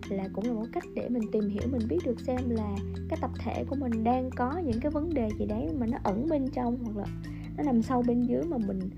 là 0.09 0.29
cũng 0.33 0.45
là 0.45 0.53
một 0.53 0.67
cách 0.73 0.85
để 0.95 1.09
mình 1.09 1.23
tìm 1.33 1.49
hiểu 1.49 1.63
mình 1.73 1.89
biết 1.89 1.99
được 2.05 2.21
xem 2.21 2.51
là 2.51 2.77
cái 3.09 3.19
tập 3.21 3.31
thể 3.39 3.65
của 3.65 3.77
mình 3.77 4.05
đang 4.05 4.31
có 4.31 4.59
những 4.65 4.81
cái 4.81 4.91
vấn 4.91 5.15
đề 5.15 5.29
gì 5.39 5.47
đấy 5.47 5.69
mà 5.79 5.87
nó 5.87 5.99
ẩn 6.03 6.27
bên 6.29 6.49
trong 6.55 6.79
hoặc 6.85 6.97
là 6.97 7.07
nó 7.57 7.63
nằm 7.63 7.83
sâu 7.83 8.03
bên 8.07 8.23
dưới 8.23 8.43
mà 8.43 8.57
mình 8.59 8.91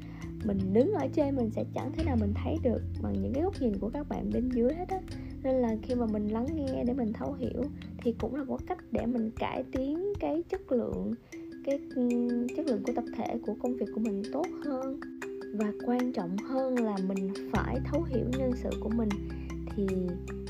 mình 0.44 0.58
đứng 0.72 0.92
ở 0.92 1.08
trên 1.12 1.36
mình 1.36 1.50
sẽ 1.50 1.64
chẳng 1.74 1.92
thể 1.92 2.04
nào 2.04 2.16
mình 2.20 2.32
thấy 2.44 2.56
được 2.62 2.82
bằng 3.02 3.12
những 3.22 3.32
cái 3.32 3.42
góc 3.42 3.54
nhìn 3.60 3.78
của 3.78 3.90
các 3.90 4.08
bạn 4.08 4.30
bên 4.32 4.48
dưới 4.48 4.74
hết 4.74 4.88
á. 4.88 5.00
Nên 5.42 5.54
là 5.54 5.76
khi 5.82 5.94
mà 5.94 6.06
mình 6.06 6.28
lắng 6.28 6.46
nghe 6.54 6.84
để 6.84 6.94
mình 6.94 7.12
thấu 7.12 7.32
hiểu 7.32 7.62
thì 8.02 8.14
cũng 8.18 8.34
là 8.34 8.44
một 8.44 8.60
cách 8.66 8.78
để 8.90 9.06
mình 9.06 9.30
cải 9.30 9.64
tiến 9.72 10.12
cái 10.20 10.42
chất 10.48 10.72
lượng 10.72 11.14
cái 11.64 11.78
ừ, 11.94 12.02
chất 12.56 12.66
lượng 12.66 12.82
của 12.82 12.92
tập 12.92 13.04
thể, 13.16 13.38
của 13.42 13.54
công 13.54 13.76
việc 13.76 13.86
của 13.94 14.00
mình 14.00 14.22
tốt 14.32 14.46
hơn. 14.64 15.00
Và 15.54 15.72
quan 15.86 16.12
trọng 16.12 16.36
hơn 16.36 16.84
là 16.84 16.98
mình 17.08 17.32
phải 17.50 17.80
thấu 17.84 18.02
hiểu 18.02 18.24
nhân 18.38 18.52
sự 18.62 18.70
của 18.80 18.88
mình 18.88 19.08
thì 19.76 19.86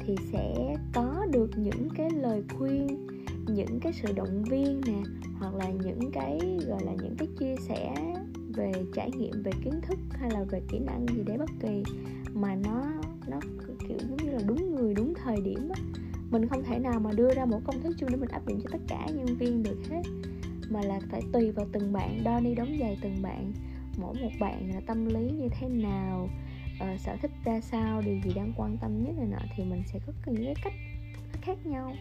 thì 0.07 0.17
sẽ 0.33 0.77
có 0.95 1.27
được 1.33 1.51
những 1.57 1.89
cái 1.97 2.11
lời 2.11 2.43
khuyên, 2.59 3.07
những 3.47 3.81
cái 3.81 3.93
sự 3.93 4.13
động 4.17 4.45
viên 4.45 4.81
nè, 4.87 5.03
hoặc 5.39 5.55
là 5.55 5.71
những 5.71 6.11
cái, 6.13 6.59
gọi 6.69 6.85
là 6.85 6.93
những 7.03 7.15
cái 7.19 7.29
chia 7.39 7.57
sẻ 7.69 8.15
về 8.55 8.73
trải 8.95 9.11
nghiệm, 9.19 9.43
về 9.43 9.53
kiến 9.65 9.81
thức 9.83 9.99
hay 10.11 10.31
là 10.31 10.45
về 10.51 10.63
kỹ 10.69 10.79
năng 10.79 11.07
gì 11.17 11.23
đấy 11.27 11.39
bất 11.39 11.51
kỳ 11.61 11.83
mà 12.35 12.55
nó 12.55 12.93
nó 13.29 13.41
kiểu 13.89 13.99
giống 14.09 14.17
như 14.17 14.31
là 14.31 14.41
đúng 14.47 14.75
người, 14.75 14.95
đúng 14.95 15.15
thời 15.15 15.41
điểm 15.41 15.69
á. 15.69 15.81
Mình 16.31 16.49
không 16.49 16.63
thể 16.65 16.79
nào 16.79 17.01
mà 17.01 17.13
đưa 17.13 17.35
ra 17.35 17.45
một 17.45 17.61
công 17.65 17.83
thức 17.83 17.97
chung 17.99 18.09
để 18.13 18.17
mình 18.17 18.29
áp 18.29 18.43
dụng 18.47 18.61
cho 18.63 18.69
tất 18.73 18.81
cả 18.89 19.07
nhân 19.15 19.37
viên 19.39 19.63
được 19.63 19.77
hết 19.91 20.03
mà 20.71 20.83
là 20.83 21.01
phải 21.11 21.23
tùy 21.33 21.51
vào 21.51 21.67
từng 21.73 21.93
bạn 21.93 22.25
đo 22.25 22.41
đi 22.41 22.55
đóng 22.55 22.77
giày 22.81 22.99
từng 23.01 23.23
bạn. 23.23 23.53
Mỗi 23.97 24.15
một 24.23 24.31
bạn 24.41 24.71
là 24.75 24.81
tâm 24.87 25.07
lý 25.07 25.31
như 25.31 25.49
thế 25.61 25.69
nào 25.69 26.29
uh, 26.83 27.01
sở 27.01 27.17
thích 27.23 27.31
ra 27.45 27.61
sao 27.61 28.03
điều 28.03 28.21
gì 28.25 28.31
đang 28.35 28.53
quan 28.57 28.77
tâm 28.77 29.05
nhất 29.05 29.13
này 29.19 29.27
nọ 29.27 29.39
thì 29.57 29.65
mình 29.65 29.83
sẽ 29.87 29.99
có 30.07 30.33
những 30.33 30.45
cái 30.45 30.55
cách 30.65 30.73
khác 31.43 31.67
nhau. 31.67 31.93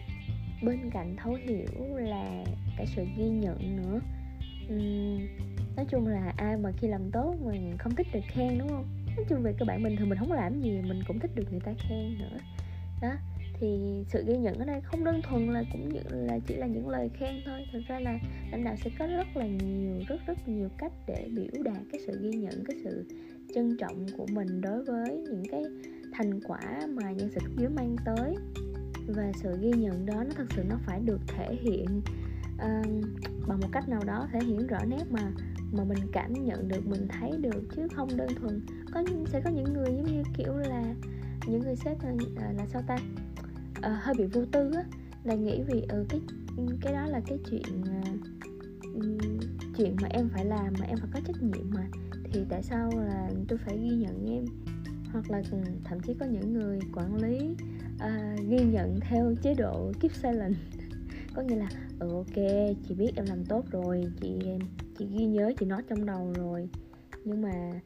Bên 0.62 0.90
cạnh 0.90 1.16
thấu 1.16 1.34
hiểu 1.34 1.96
là 1.96 2.44
cái 2.76 2.86
sự 2.86 3.04
ghi 3.16 3.28
nhận 3.28 3.76
nữa. 3.76 4.00
Uhm, 4.74 5.26
nói 5.76 5.86
chung 5.88 6.06
là 6.06 6.32
ai 6.36 6.56
mà 6.56 6.70
khi 6.76 6.88
làm 6.88 7.10
tốt 7.10 7.34
mình 7.44 7.76
không 7.78 7.94
thích 7.94 8.06
được 8.12 8.24
khen 8.28 8.58
đúng 8.58 8.68
không? 8.68 8.84
Nói 9.16 9.24
chung 9.28 9.42
về 9.42 9.52
cơ 9.58 9.64
bản 9.64 9.82
bình 9.82 9.96
thường 9.96 10.08
mình 10.08 10.18
không 10.18 10.32
làm 10.32 10.60
gì 10.60 10.70
mình 10.70 11.00
cũng 11.06 11.18
thích 11.18 11.30
được 11.34 11.44
người 11.50 11.60
ta 11.60 11.72
khen 11.78 12.18
nữa. 12.18 12.38
Đó 13.02 13.12
thì 13.60 14.04
sự 14.08 14.24
ghi 14.26 14.36
nhận 14.36 14.58
ở 14.58 14.64
đây 14.64 14.80
không 14.80 15.04
đơn 15.04 15.20
thuần 15.22 15.46
là 15.46 15.62
cũng 15.72 15.88
như 15.88 16.00
là 16.10 16.38
chỉ 16.46 16.56
là 16.56 16.66
những 16.66 16.88
lời 16.88 17.10
khen 17.14 17.34
thôi. 17.46 17.66
Thực 17.72 17.80
ra 17.88 18.00
là 18.00 18.18
lãnh 18.52 18.64
đạo 18.64 18.76
sẽ 18.84 18.90
có 18.98 19.06
rất 19.06 19.36
là 19.36 19.46
nhiều 19.46 19.94
rất 20.08 20.20
rất 20.26 20.48
nhiều 20.48 20.68
cách 20.78 20.92
để 21.06 21.28
biểu 21.36 21.62
đạt 21.62 21.82
cái 21.92 22.00
sự 22.06 22.18
ghi 22.22 22.38
nhận 22.38 22.64
cái 22.64 22.76
sự 22.84 23.04
trân 23.54 23.76
trọng 23.76 24.06
của 24.16 24.26
mình 24.32 24.60
đối 24.60 24.84
với 24.84 25.16
những 25.16 25.44
cái 25.50 25.62
thành 26.12 26.40
quả 26.40 26.80
mà 26.88 27.12
nhân 27.12 27.28
sự 27.34 27.40
cấp 27.40 27.52
dưới 27.56 27.68
mang 27.68 27.96
tới. 28.04 28.34
Và 29.06 29.32
sự 29.42 29.56
ghi 29.60 29.70
nhận 29.70 30.06
đó 30.06 30.24
nó 30.24 30.30
thật 30.36 30.46
sự 30.56 30.62
nó 30.68 30.76
phải 30.86 31.00
được 31.04 31.20
thể 31.26 31.54
hiện 31.54 32.00
uh, 32.54 32.86
bằng 33.48 33.60
một 33.60 33.68
cách 33.72 33.88
nào 33.88 34.00
đó 34.06 34.28
thể 34.32 34.38
hiện 34.46 34.66
rõ 34.66 34.78
nét 34.84 35.04
mà 35.10 35.30
mà 35.72 35.84
mình 35.84 35.98
cảm 36.12 36.32
nhận 36.32 36.68
được 36.68 36.86
mình 36.86 37.08
thấy 37.08 37.30
được 37.40 37.64
chứ 37.76 37.88
không 37.94 38.08
đơn 38.16 38.28
thuần. 38.40 38.60
Có 38.92 39.02
sẽ 39.26 39.40
có 39.44 39.50
những 39.50 39.72
người 39.74 39.86
giống 39.96 40.06
như 40.06 40.22
kiểu 40.36 40.52
là 40.56 40.94
những 41.46 41.60
người 41.60 41.76
sếp 41.76 42.04
là, 42.04 42.12
ờ, 42.36 42.52
là, 42.52 42.66
sao 42.66 42.82
ta? 42.86 42.96
Uh, 43.86 44.02
hơi 44.02 44.14
bị 44.18 44.24
vô 44.24 44.44
tư 44.52 44.70
á. 44.74 44.84
Là 45.24 45.34
nghĩ 45.34 45.62
vì 45.62 45.82
ừ 45.88 46.06
cái 46.08 46.20
ừ, 46.56 46.62
cái 46.80 46.92
đó 46.92 47.06
là 47.06 47.20
cái 47.26 47.38
chuyện 47.50 47.82
uh, 47.82 48.20
chuyện 49.76 49.96
mà 50.02 50.08
em 50.10 50.28
phải 50.28 50.44
làm 50.44 50.72
mà 50.78 50.86
em 50.86 50.98
phải 50.98 51.08
có 51.14 51.20
trách 51.26 51.42
nhiệm 51.42 51.70
mà. 51.74 51.86
Thì 52.32 52.40
tại 52.48 52.62
sao 52.62 52.90
là 52.96 53.30
tôi 53.48 53.58
phải 53.58 53.78
ghi 53.78 53.96
nhận 53.96 54.26
em? 54.26 54.44
Hoặc 55.12 55.30
là 55.30 55.42
ừ, 55.50 55.58
thậm 55.84 56.00
chí 56.00 56.14
có 56.20 56.26
những 56.26 56.52
người 56.52 56.78
quản 56.94 57.16
lý 57.16 57.54
uh, 57.94 58.48
ghi 58.48 58.64
nhận 58.64 59.00
theo 59.00 59.34
chế 59.42 59.54
độ 59.54 59.92
keep 60.00 60.12
silent 60.14 60.54
có 61.34 61.42
nghĩa 61.42 61.56
là 61.56 61.68
ừ 61.98 62.08
ok 62.08 62.36
chị 62.88 62.94
biết 62.94 63.12
em 63.16 63.26
làm 63.26 63.44
tốt 63.44 63.64
rồi 63.70 64.04
chị 64.20 64.38
chị 64.98 65.06
ghi 65.06 65.26
nhớ 65.26 65.52
chị 65.58 65.66
nói 65.66 65.82
trong 65.88 66.06
đầu 66.06 66.32
rồi. 66.36 66.68
Nhưng 67.24 67.42
mà 67.42 67.80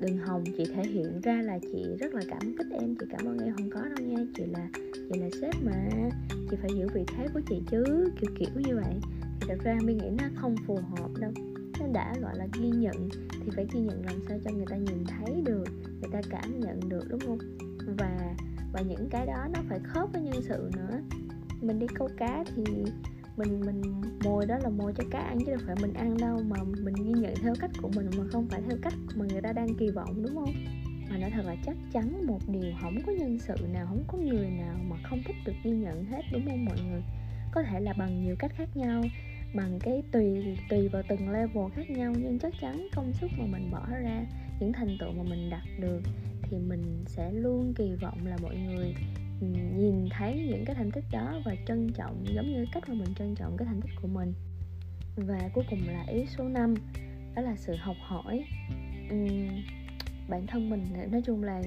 đừng 0.00 0.16
hòng 0.16 0.52
chị 0.56 0.66
thể 0.66 0.86
hiện 0.86 1.20
ra 1.20 1.42
là 1.42 1.58
chị 1.72 1.96
rất 1.98 2.14
là 2.14 2.24
cảm 2.28 2.54
kích 2.58 2.66
em, 2.70 2.94
chị 3.00 3.06
cảm 3.10 3.24
ơn 3.24 3.38
em, 3.38 3.54
không 3.54 3.70
có 3.70 3.80
đâu 3.80 4.06
nha, 4.06 4.24
chị 4.36 4.46
là 4.46 4.68
chị 5.08 5.16
là 5.16 5.28
sếp 5.40 5.54
mà. 5.62 6.10
Chị 6.50 6.56
phải 6.62 6.70
giữ 6.78 6.88
vị 6.94 7.04
thế 7.16 7.28
của 7.34 7.40
chị 7.48 7.62
chứ, 7.70 8.10
kiểu 8.20 8.30
kiểu 8.38 8.48
như 8.56 8.76
vậy. 8.76 8.94
Thì 9.40 9.46
thật 9.48 9.58
ra 9.64 9.78
mi 9.84 9.94
nghĩ 9.94 10.10
nó 10.18 10.24
không 10.34 10.56
phù 10.66 10.76
hợp 10.76 11.08
đâu. 11.20 11.30
Nó 11.80 11.86
đã, 11.92 12.14
gọi 12.22 12.36
là, 12.36 12.46
ghi 12.62 12.70
nhận 12.70 13.08
thì 13.44 13.50
phải 13.56 13.66
ghi 13.72 13.80
nhận 13.80 14.04
làm 14.04 14.16
sao 14.28 14.38
cho 14.44 14.50
người 14.50 14.66
ta 14.70 14.76
nhìn 14.76 15.04
thấy 15.06 15.42
được, 15.44 15.64
người 16.00 16.10
ta 16.12 16.20
cảm 16.30 16.60
nhận 16.60 16.80
được, 16.88 17.04
đúng 17.10 17.20
không? 17.20 17.38
Và 17.98 18.34
và 18.72 18.80
những 18.80 19.08
cái 19.10 19.26
đó 19.26 19.46
nó 19.52 19.60
phải 19.68 19.78
khớp 19.84 20.12
với 20.12 20.22
nhân 20.22 20.42
sự 20.48 20.70
nữa. 20.76 21.00
Mình 21.60 21.78
đi 21.78 21.86
câu 21.94 22.08
cá 22.16 22.44
thì 22.56 22.64
mình 23.38 23.60
mình 23.60 23.82
mồi 24.24 24.46
đó 24.46 24.58
là 24.58 24.68
mồi 24.68 24.92
cho 24.96 25.04
cá 25.10 25.18
ăn 25.18 25.38
chứ 25.38 25.52
đâu 25.52 25.60
phải 25.66 25.76
mình 25.82 25.92
ăn 25.94 26.16
đâu, 26.16 26.40
mà 26.48 26.56
mình 26.82 26.94
ghi 26.94 27.12
nhận 27.12 27.34
theo 27.42 27.54
cách 27.60 27.70
của 27.82 27.90
mình 27.96 28.10
mà 28.18 28.24
không 28.32 28.48
phải 28.48 28.62
theo 28.68 28.76
cách 28.82 28.94
mà 29.16 29.26
người 29.28 29.40
ta 29.40 29.52
đang 29.52 29.74
kỳ 29.74 29.90
vọng, 29.90 30.22
đúng 30.22 30.34
không? 30.34 30.54
Mà 31.10 31.18
nói 31.18 31.30
thật 31.30 31.42
là 31.46 31.56
chắc 31.64 31.76
chắn 31.92 32.26
một 32.26 32.40
điều, 32.48 32.72
không 32.80 32.98
có 33.06 33.12
nhân 33.12 33.38
sự 33.38 33.54
nào, 33.72 33.86
không 33.86 34.04
có 34.06 34.18
người 34.18 34.50
nào 34.50 34.76
mà 34.88 34.96
không 35.02 35.22
thích 35.26 35.36
được 35.46 35.52
ghi 35.64 35.70
nhận 35.70 36.04
hết, 36.04 36.22
đúng 36.32 36.46
không 36.46 36.64
mọi 36.64 36.76
người? 36.90 37.02
Có 37.52 37.62
thể 37.62 37.80
là 37.80 37.92
bằng 37.98 38.24
nhiều 38.24 38.36
cách 38.38 38.52
khác 38.56 38.76
nhau, 38.76 39.02
bằng 39.54 39.78
cái 39.82 40.02
tùy 40.12 40.56
tùy 40.68 40.88
vào 40.88 41.02
từng 41.08 41.30
level 41.30 41.64
khác 41.74 41.90
nhau, 41.90 42.12
nhưng 42.18 42.38
chắc 42.38 42.52
chắn 42.60 42.88
công 42.96 43.12
sức 43.12 43.30
mà 43.38 43.44
mình 43.46 43.70
bỏ 43.70 43.86
ra, 43.90 44.24
những 44.60 44.72
thành 44.72 44.96
tựu 45.00 45.12
mà 45.12 45.22
mình 45.22 45.50
đạt 45.50 45.64
được 45.80 46.00
thì 46.42 46.58
mình 46.58 47.04
sẽ 47.06 47.32
luôn 47.32 47.74
kỳ 47.76 47.92
vọng 48.02 48.26
là 48.26 48.36
mọi 48.42 48.56
người 48.56 48.94
nhìn 49.40 50.08
thấy 50.10 50.46
những 50.50 50.64
cái 50.64 50.74
thành 50.74 50.90
tích 50.90 51.04
đó 51.12 51.40
và 51.44 51.54
trân 51.66 51.92
trọng 51.92 52.24
giống 52.34 52.52
như 52.52 52.64
cách 52.72 52.88
mà 52.88 52.94
mình 52.94 53.14
trân 53.18 53.34
trọng 53.34 53.56
cái 53.56 53.66
thành 53.66 53.80
tích 53.80 53.90
của 54.02 54.08
mình. 54.08 54.32
Và 55.16 55.50
cuối 55.54 55.64
cùng 55.70 55.80
là 55.86 56.04
ý 56.08 56.26
số 56.36 56.44
5 56.44 56.74
đó 57.36 57.42
là 57.42 57.56
sự 57.56 57.74
học 57.76 57.96
hỏi. 58.00 58.44
Uhm, 59.14 59.48
bản 60.28 60.46
thân 60.46 60.70
mình 60.70 60.82
nói 61.12 61.22
chung 61.26 61.42
là 61.42 61.62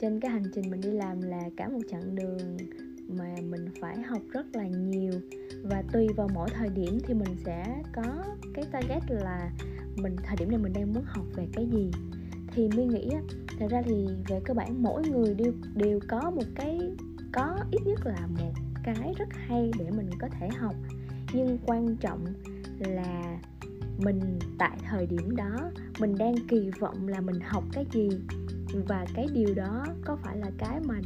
trên 0.00 0.20
cái 0.20 0.30
hành 0.30 0.44
trình 0.54 0.70
mình 0.70 0.80
đi 0.80 0.90
làm 0.90 1.22
là 1.22 1.42
cả 1.56 1.68
một 1.68 1.80
chặng 1.90 2.14
đường 2.14 2.56
mà 3.08 3.34
mình 3.50 3.64
phải 3.80 4.02
học 4.02 4.22
rất 4.32 4.46
là 4.52 4.66
nhiều. 4.66 5.12
Và 5.62 5.82
tùy 5.92 6.06
vào 6.16 6.28
mỗi 6.34 6.48
thời 6.54 6.68
điểm 6.68 6.98
thì 7.06 7.14
mình 7.14 7.36
sẽ 7.44 7.82
có 7.94 8.24
cái 8.54 8.64
target 8.72 9.02
là 9.08 9.50
mình 9.96 10.16
thời 10.22 10.36
điểm 10.36 10.48
này 10.48 10.58
mình 10.58 10.72
đang 10.72 10.92
muốn 10.92 11.04
học 11.06 11.24
về 11.34 11.46
cái 11.52 11.66
gì. 11.66 11.90
Thì 12.54 12.68
mới 12.76 12.86
nghĩ 12.86 13.10
á 13.12 13.20
thật 13.58 13.66
ra 13.70 13.82
thì 13.82 14.06
về 14.28 14.40
cơ 14.44 14.54
bản 14.54 14.82
mỗi 14.82 15.02
người 15.08 15.34
đều 15.34 15.52
đều 15.74 16.00
có 16.08 16.30
một 16.30 16.46
cái 16.54 16.80
có 17.32 17.58
ít 17.70 17.80
nhất 17.86 18.06
là 18.06 18.26
một 18.26 18.52
cái 18.84 19.14
rất 19.18 19.28
hay 19.32 19.70
để 19.78 19.90
mình 19.90 20.10
có 20.18 20.28
thể 20.28 20.48
học. 20.48 20.74
Nhưng 21.32 21.58
quan 21.66 21.96
trọng 21.96 22.24
là 22.78 23.38
mình 23.98 24.38
tại 24.58 24.78
thời 24.88 25.06
điểm 25.06 25.36
đó, 25.36 25.70
mình 25.98 26.18
đang 26.18 26.34
kỳ 26.48 26.70
vọng 26.80 27.08
là 27.08 27.20
mình 27.20 27.40
học 27.40 27.64
cái 27.72 27.86
gì. 27.92 28.08
Và 28.86 29.06
cái 29.14 29.26
điều 29.34 29.54
đó 29.54 29.86
có 30.04 30.16
phải 30.16 30.36
là 30.36 30.50
cái 30.58 30.80
mà 30.80 31.00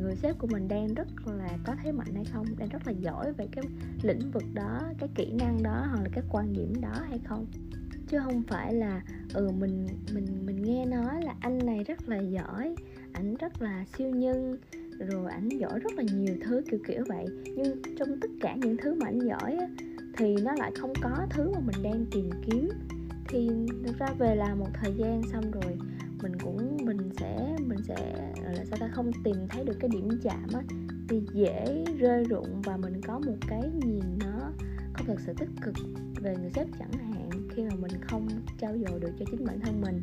người 0.00 0.16
sếp 0.16 0.38
của 0.38 0.46
mình 0.46 0.68
đang 0.68 0.94
rất 0.94 1.08
là 1.26 1.58
có 1.66 1.74
thế 1.82 1.92
mạnh 1.92 2.14
hay 2.14 2.24
không? 2.24 2.46
Đang 2.58 2.68
rất 2.68 2.86
là 2.86 2.92
giỏi 2.92 3.32
về 3.32 3.48
cái 3.52 3.64
lĩnh 4.02 4.30
vực 4.30 4.44
đó, 4.54 4.80
cái 4.98 5.08
kỹ 5.14 5.32
năng 5.32 5.62
đó 5.62 5.86
hoặc 5.90 6.02
là 6.02 6.08
cái 6.12 6.24
quan 6.30 6.52
điểm 6.52 6.72
đó 6.80 6.94
hay 7.08 7.18
không? 7.24 7.46
Chứ 8.08 8.18
không 8.24 8.42
phải 8.42 8.74
là 8.74 9.02
ừ 9.34 9.48
mình 9.58 9.86
mình 10.14 10.26
mình 10.46 10.62
nghe 10.62 10.86
nói 10.86 11.22
là 11.22 11.34
anh 11.40 11.58
này 11.58 11.84
rất 11.84 12.08
là 12.08 12.18
giỏi, 12.18 12.74
ảnh 13.12 13.34
rất 13.34 13.62
là 13.62 13.84
siêu 13.98 14.10
nhân 14.10 14.56
rồi 15.10 15.30
ảnh 15.30 15.48
giỏi 15.48 15.78
rất 15.78 15.92
là 15.96 16.02
nhiều 16.02 16.36
thứ 16.44 16.62
kiểu 16.70 16.80
kiểu 16.86 17.04
vậy. 17.08 17.26
Nhưng 17.56 17.82
trong 17.98 18.20
tất 18.20 18.30
cả 18.40 18.56
những 18.56 18.76
thứ 18.76 18.94
mà 18.94 19.06
ảnh 19.06 19.18
giỏi 19.18 19.56
á, 19.56 19.66
thì 20.16 20.36
nó 20.42 20.52
lại 20.52 20.72
không 20.78 20.92
có 21.02 21.26
thứ 21.30 21.50
mà 21.54 21.60
mình 21.60 21.82
đang 21.82 22.04
tìm 22.10 22.30
kiếm. 22.46 22.68
Thì 23.28 23.50
thực 23.84 23.98
ra 23.98 24.06
về 24.18 24.34
làm 24.34 24.58
một 24.58 24.68
thời 24.74 24.92
gian 24.98 25.22
xong 25.32 25.50
rồi 25.50 25.78
mình 26.22 26.32
cũng 26.44 26.76
mình 26.84 27.10
sẽ 27.20 27.56
mình 27.66 27.78
sẽ 27.88 28.32
là 28.42 28.64
sao 28.64 28.78
ta 28.80 28.88
không 28.88 29.10
tìm 29.24 29.36
thấy 29.48 29.64
được 29.64 29.76
cái 29.80 29.90
điểm 29.92 30.08
chạm 30.22 30.46
á 30.54 30.62
thì 31.08 31.22
dễ 31.32 31.84
rơi 31.98 32.24
rụng 32.24 32.62
và 32.64 32.76
mình 32.76 33.00
có 33.06 33.18
một 33.18 33.36
cái 33.48 33.62
nhìn 33.84 34.18
nó 34.20 34.50
không 34.92 35.06
thật 35.06 35.16
sự 35.26 35.32
tích 35.38 35.48
cực 35.62 35.74
về 36.22 36.36
người 36.36 36.50
sếp 36.54 36.66
chẳng 36.78 36.92
hạn 36.92 37.30
khi 37.50 37.62
mà 37.62 37.74
mình 37.80 37.92
không 38.00 38.28
trao 38.58 38.72
dồi 38.72 39.00
được 39.00 39.10
cho 39.18 39.24
chính 39.30 39.44
bản 39.44 39.60
thân 39.60 39.80
mình. 39.80 40.02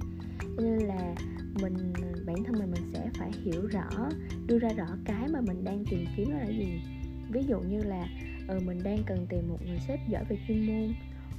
Cho 0.58 0.64
nên 0.64 0.80
là 0.80 1.16
mình 1.62 1.94
bản 2.30 2.44
thân 2.44 2.60
mình 2.60 2.72
mình 2.72 2.92
sẽ 2.94 3.10
phải 3.18 3.32
hiểu 3.44 3.68
rõ 3.68 4.10
đưa 4.48 4.60
ra 4.60 4.74
rõ 4.74 4.88
cái 5.06 5.28
mà 5.28 5.42
mình 5.42 5.64
đang 5.64 5.86
tìm 5.90 6.06
kiếm 6.18 6.32
là 6.32 6.48
gì. 6.48 6.82
Ví 7.30 7.44
dụ 7.44 7.60
như 7.60 7.84
là 7.84 8.08
ừ, 8.48 8.60
mình 8.66 8.84
đang 8.84 9.04
cần 9.06 9.26
tìm 9.30 9.50
một 9.50 9.58
người 9.68 9.80
sếp 9.88 10.00
giỏi 10.08 10.24
về 10.30 10.38
chuyên 10.48 10.68
môn 10.68 10.94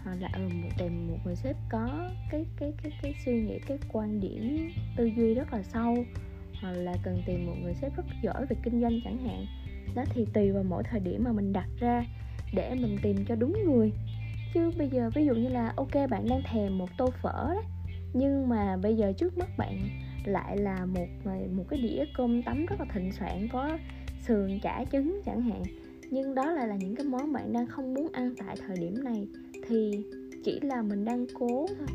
hoặc 0.05 0.15
là 0.21 0.29
ừ, 0.35 0.49
một 0.63 0.69
tìm 0.79 1.09
một 1.09 1.19
người 1.25 1.37
sếp 1.37 1.57
có 1.69 2.11
cái 2.31 2.47
cái 2.57 2.73
cái 2.83 2.93
cái 3.03 3.15
suy 3.25 3.33
nghĩ 3.33 3.59
cái 3.67 3.79
quan 3.93 4.21
điểm 4.21 4.71
tư 4.97 5.11
duy 5.17 5.35
rất 5.35 5.53
là 5.53 5.63
sâu 5.63 6.05
hoặc 6.61 6.73
là 6.73 6.97
cần 7.03 7.23
tìm 7.27 7.47
một 7.47 7.55
người 7.63 7.75
sếp 7.75 7.97
rất 7.97 8.07
giỏi 8.23 8.47
về 8.47 8.57
kinh 8.63 8.81
doanh 8.81 9.01
chẳng 9.05 9.19
hạn. 9.19 9.47
Đó 9.95 10.05
thì 10.11 10.27
tùy 10.35 10.51
vào 10.53 10.63
mỗi 10.63 10.83
thời 10.91 11.01
điểm 11.01 11.25
mà 11.25 11.33
mình 11.33 11.53
đặt 11.53 11.69
ra 11.79 12.05
để 12.53 12.75
mình 12.75 12.97
tìm 13.03 13.17
cho 13.29 13.35
đúng 13.35 13.65
người. 13.67 13.93
Chứ 14.55 14.71
bây 14.79 14.89
giờ 14.89 15.11
ví 15.15 15.27
dụ 15.27 15.35
như 15.35 15.49
là 15.49 15.73
ok 15.77 15.95
bạn 16.11 16.29
đang 16.29 16.43
thèm 16.43 16.79
một 16.79 16.89
tô 16.97 17.11
phở 17.23 17.47
đấy 17.55 17.65
nhưng 18.13 18.49
mà 18.49 18.77
bây 18.77 18.97
giờ 18.97 19.13
trước 19.13 19.39
mắt 19.39 19.49
bạn 19.57 19.89
lại 20.25 20.57
là 20.57 20.87
một 20.87 21.07
một 21.57 21.65
cái 21.69 21.81
đĩa 21.81 22.05
cơm 22.17 22.43
tấm 22.43 22.67
rất 22.67 22.81
là 22.81 22.87
thịnh 22.95 23.13
soạn, 23.13 23.49
có 23.53 23.79
sườn, 24.27 24.59
chả 24.63 24.85
trứng 24.93 25.21
chẳng 25.25 25.43
hạn. 25.43 25.63
Nhưng 26.11 26.35
đó 26.35 26.53
lại 26.53 26.69
là 26.69 26.77
những 26.77 26.97
cái 26.97 27.07
món 27.07 27.33
bạn 27.33 27.53
đang 27.53 27.67
không 27.67 27.95
muốn 27.95 28.09
ăn 28.13 28.35
tại 28.39 28.57
thời 28.67 28.77
điểm 28.77 29.05
này. 29.05 29.29
Thì 29.69 30.05
chỉ 30.45 30.61
là 30.63 30.83
mình 30.83 31.05
đang 31.05 31.27
cố 31.35 31.67
thôi. 31.79 31.87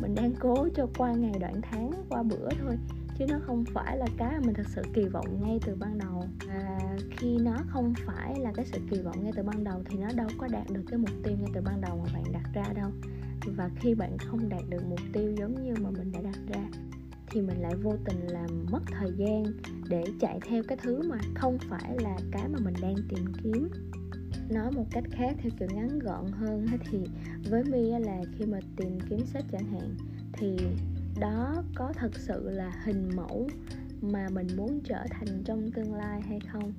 Mình 0.00 0.14
đang 0.14 0.32
cố 0.40 0.68
cho 0.74 0.86
qua 0.98 1.12
ngày 1.12 1.32
đoạn 1.40 1.54
tháng, 1.62 1.90
qua 2.08 2.22
bữa 2.22 2.48
thôi. 2.60 2.76
Chứ 3.18 3.26
nó 3.28 3.38
không 3.42 3.64
phải 3.74 3.96
là 3.96 4.06
cái 4.16 4.30
mà 4.32 4.40
mình 4.44 4.54
thật 4.54 4.66
sự 4.68 4.82
kỳ 4.94 5.04
vọng 5.04 5.40
ngay 5.42 5.58
từ 5.66 5.74
ban 5.74 5.98
đầu. 5.98 6.24
Và 6.46 6.78
khi 7.10 7.36
nó 7.40 7.56
không 7.66 7.94
phải 8.06 8.40
là 8.40 8.52
cái 8.54 8.66
sự 8.66 8.80
kỳ 8.90 8.98
vọng 9.00 9.16
ngay 9.22 9.32
từ 9.36 9.42
ban 9.42 9.64
đầu 9.64 9.82
thì 9.84 9.98
nó 9.98 10.08
đâu 10.16 10.28
có 10.38 10.48
đạt 10.52 10.70
được 10.70 10.82
cái 10.90 10.98
mục 10.98 11.10
tiêu 11.24 11.36
ngay 11.40 11.50
từ 11.54 11.60
ban 11.60 11.80
đầu 11.80 12.04
mà 12.04 12.12
bạn 12.14 12.32
đặt 12.32 12.50
ra 12.54 12.64
đâu. 12.74 12.90
Và 13.56 13.70
khi 13.80 13.94
bạn 13.94 14.18
không 14.18 14.48
đạt 14.48 14.62
được 14.68 14.82
mục 14.88 15.00
tiêu 15.12 15.34
giống 15.38 15.64
như 15.64 15.74
mà 15.80 15.90
mình 15.90 16.12
đã 16.12 16.20
đặt 16.20 16.38
ra 16.54 16.68
thì 17.32 17.40
mình 17.40 17.60
lại 17.60 17.74
vô 17.82 17.92
tình 18.04 18.26
làm 18.26 18.66
mất 18.70 18.82
thời 18.90 19.10
gian 19.16 19.44
để 19.88 20.04
chạy 20.20 20.38
theo 20.48 20.62
cái 20.68 20.78
thứ 20.82 21.02
mà 21.08 21.18
không 21.34 21.58
phải 21.70 21.96
là 22.02 22.16
cái 22.32 22.48
mà 22.48 22.58
mình 22.64 22.74
đang 22.82 22.94
tìm 23.08 23.24
kiếm. 23.42 23.68
Nói 24.50 24.72
một 24.72 24.84
cách 24.90 25.04
khác 25.10 25.36
theo 25.38 25.52
kiểu 25.58 25.68
ngắn 25.74 25.98
gọn 25.98 26.32
hơn 26.32 26.66
thì 26.90 26.98
với 27.50 27.64
mi 27.64 27.90
là 27.90 28.22
khi 28.38 28.44
mà 28.44 28.58
tìm 28.76 28.98
kiếm 29.10 29.26
sách 29.26 29.44
chẳng 29.52 29.64
hạn, 29.64 29.94
thì 30.32 30.56
đó 31.20 31.62
có 31.74 31.92
thật 31.96 32.10
sự 32.18 32.50
là 32.50 32.82
hình 32.84 33.08
mẫu 33.16 33.48
mà 34.00 34.28
mình 34.32 34.46
muốn 34.56 34.80
trở 34.84 35.04
thành 35.10 35.42
trong 35.44 35.70
tương 35.70 35.94
lai 35.94 36.20
hay 36.22 36.38
không? 36.52 36.72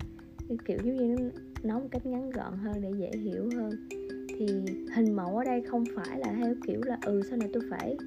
Kiểu 0.65 0.77
giống 0.83 0.95
như 0.95 1.31
nói 1.63 1.81
một 1.81 1.87
cách 1.91 2.05
ngắn 2.05 2.29
gọn 2.29 2.57
hơn 2.57 2.81
để 2.81 2.91
dễ 2.99 3.11
hiểu 3.19 3.49
hơn. 3.55 3.71
Thì 4.39 4.47
hình 4.95 5.15
mẫu 5.15 5.37
ở 5.37 5.43
đây 5.43 5.61
không 5.61 5.83
phải 5.95 6.19
là 6.19 6.33
theo 6.37 6.55
kiểu 6.67 6.81
là 6.85 6.97
ừ 7.05 7.21
sau 7.29 7.37
này 7.37 7.49
tôi 7.53 7.63
phải 7.69 7.97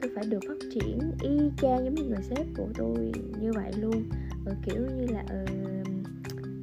tôi 0.00 0.10
phải 0.14 0.24
được 0.24 0.40
phát 0.48 0.58
triển 0.74 0.98
y 1.22 1.50
chang 1.56 1.84
giống 1.84 1.94
như 1.94 2.04
người 2.04 2.22
sếp 2.30 2.46
của 2.56 2.68
tôi 2.74 3.12
như 3.40 3.52
vậy 3.52 3.72
luôn. 3.80 4.02
Rồi 4.44 4.54
kiểu 4.66 4.86
như 4.96 5.06
là 5.06 5.24
ừ, 5.28 5.44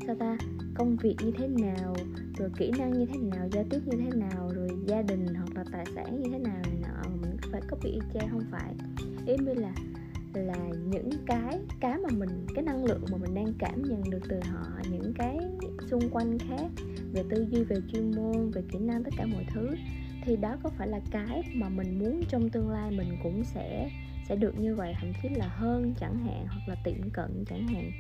sao 0.08 0.16
ta? 0.16 0.38
Công 0.74 0.98
việc 0.98 1.16
như 1.26 1.32
thế 1.38 1.48
nào 1.48 1.96
rồi 2.38 2.50
kỹ 2.58 2.72
năng 2.78 2.94
như 3.00 3.06
thế 3.06 3.18
nào 3.18 3.50
giao 3.52 3.64
tiếp 3.70 3.80
như 3.86 3.98
thế 3.98 4.18
nào 4.18 4.50
rồi 4.56 4.70
gia 4.88 5.02
đình 5.02 5.26
hoặc 5.36 5.50
là 5.56 5.64
tài 5.72 5.86
sản 5.96 6.22
như 6.22 6.30
thế 6.32 6.40
nào 6.40 6.62
này 6.64 6.78
nọ 6.82 7.10
mình 7.22 7.38
phải 7.52 7.62
copy 7.72 7.90
y 7.90 8.00
chang 8.14 8.30
không 8.32 8.46
phải? 8.52 8.74
Ý 9.28 9.36
như 9.38 9.54
là 9.54 9.74
là 10.34 10.58
những 10.92 11.10
cái 11.26 11.60
cái 11.80 11.98
mà 11.98 12.10
mình 12.18 12.46
cái 12.56 12.64
năng 12.64 12.86
lượng 12.86 13.02
mà 13.12 13.18
mình 13.18 13.34
đang 13.34 13.54
cảm 13.60 13.82
nhận 13.84 14.10
được 14.10 14.20
từ 14.30 14.40
họ 14.52 14.66
những 14.92 15.14
cái 15.16 15.38
xung 15.92 16.10
quanh 16.10 16.38
khác 16.40 16.72
về 17.14 17.24
tư 17.30 17.46
duy 17.52 17.64
về 17.64 17.76
chuyên 17.92 18.12
môn 18.12 18.52
về 18.52 18.62
kỹ 18.72 18.80
năng 18.80 19.04
tất 19.04 19.12
cả 19.18 19.26
mọi 19.26 19.46
thứ 19.54 19.70
thì 20.26 20.36
đó 20.36 20.58
có 20.64 20.70
phải 20.70 20.88
là 20.88 21.00
cái 21.12 21.44
mà 21.54 21.70
mình 21.70 22.00
muốn 22.00 22.24
trong 22.30 22.50
tương 22.50 22.70
lai 22.70 22.92
mình 22.92 23.18
cũng 23.24 23.44
sẽ 23.44 23.90
sẽ 24.28 24.36
được 24.36 24.60
như 24.60 24.76
vậy, 24.76 24.94
thậm 25.00 25.12
chí 25.24 25.30
là 25.30 25.48
hơn 25.48 25.94
chẳng 26.00 26.18
hạn, 26.26 26.46
hoặc 26.48 26.62
là 26.68 26.76
tiệm 26.84 27.10
cận 27.10 27.46
chẳng 27.50 27.68
hạn. 27.68 27.92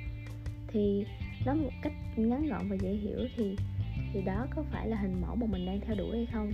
Thì 0.67 1.05
nói 1.45 1.55
một 1.55 1.69
cách 1.81 1.93
ngắn 2.15 2.47
gọn 2.47 2.69
và 2.69 2.75
dễ 2.75 2.89
hiểu 2.89 3.19
thì 3.35 3.55
thì 4.13 4.21
đó 4.21 4.47
có 4.55 4.63
phải 4.71 4.88
là 4.88 4.97
hình 4.97 5.21
mẫu 5.21 5.35
mà 5.35 5.47
mình 5.47 5.65
đang 5.65 5.81
theo 5.81 5.95
đuổi 5.95 6.17
hay 6.17 6.25
không? 6.25 6.51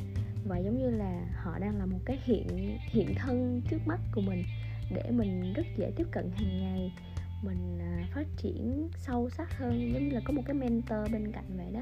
Và 0.48 0.58
giống 0.58 0.78
như 0.78 0.90
là 0.90 1.26
họ 1.44 1.60
đang 1.60 1.78
là 1.78 1.86
một 1.86 2.00
cái 2.06 2.20
hiện 2.24 2.78
hiện 2.80 3.16
thân 3.16 3.62
trước 3.70 3.78
mắt 3.86 4.00
của 4.16 4.22
mình 4.22 4.44
để 4.94 5.12
mình 5.12 5.54
rất 5.54 5.66
dễ 5.78 5.92
tiếp 5.96 6.08
cận 6.12 6.32
hàng 6.36 6.60
ngày, 6.60 6.94
mình 7.44 7.80
à, 7.80 8.08
phát 8.14 8.28
triển 8.38 8.90
sâu 8.98 9.30
sắc 9.30 9.58
hơn, 9.58 9.94
giống 9.94 10.10
như 10.10 10.16
là 10.16 10.22
có 10.26 10.34
một 10.34 10.42
cái 10.46 10.54
mentor 10.54 11.12
bên 11.12 11.32
cạnh 11.32 11.58
vậy 11.58 11.68
đó 11.74 11.82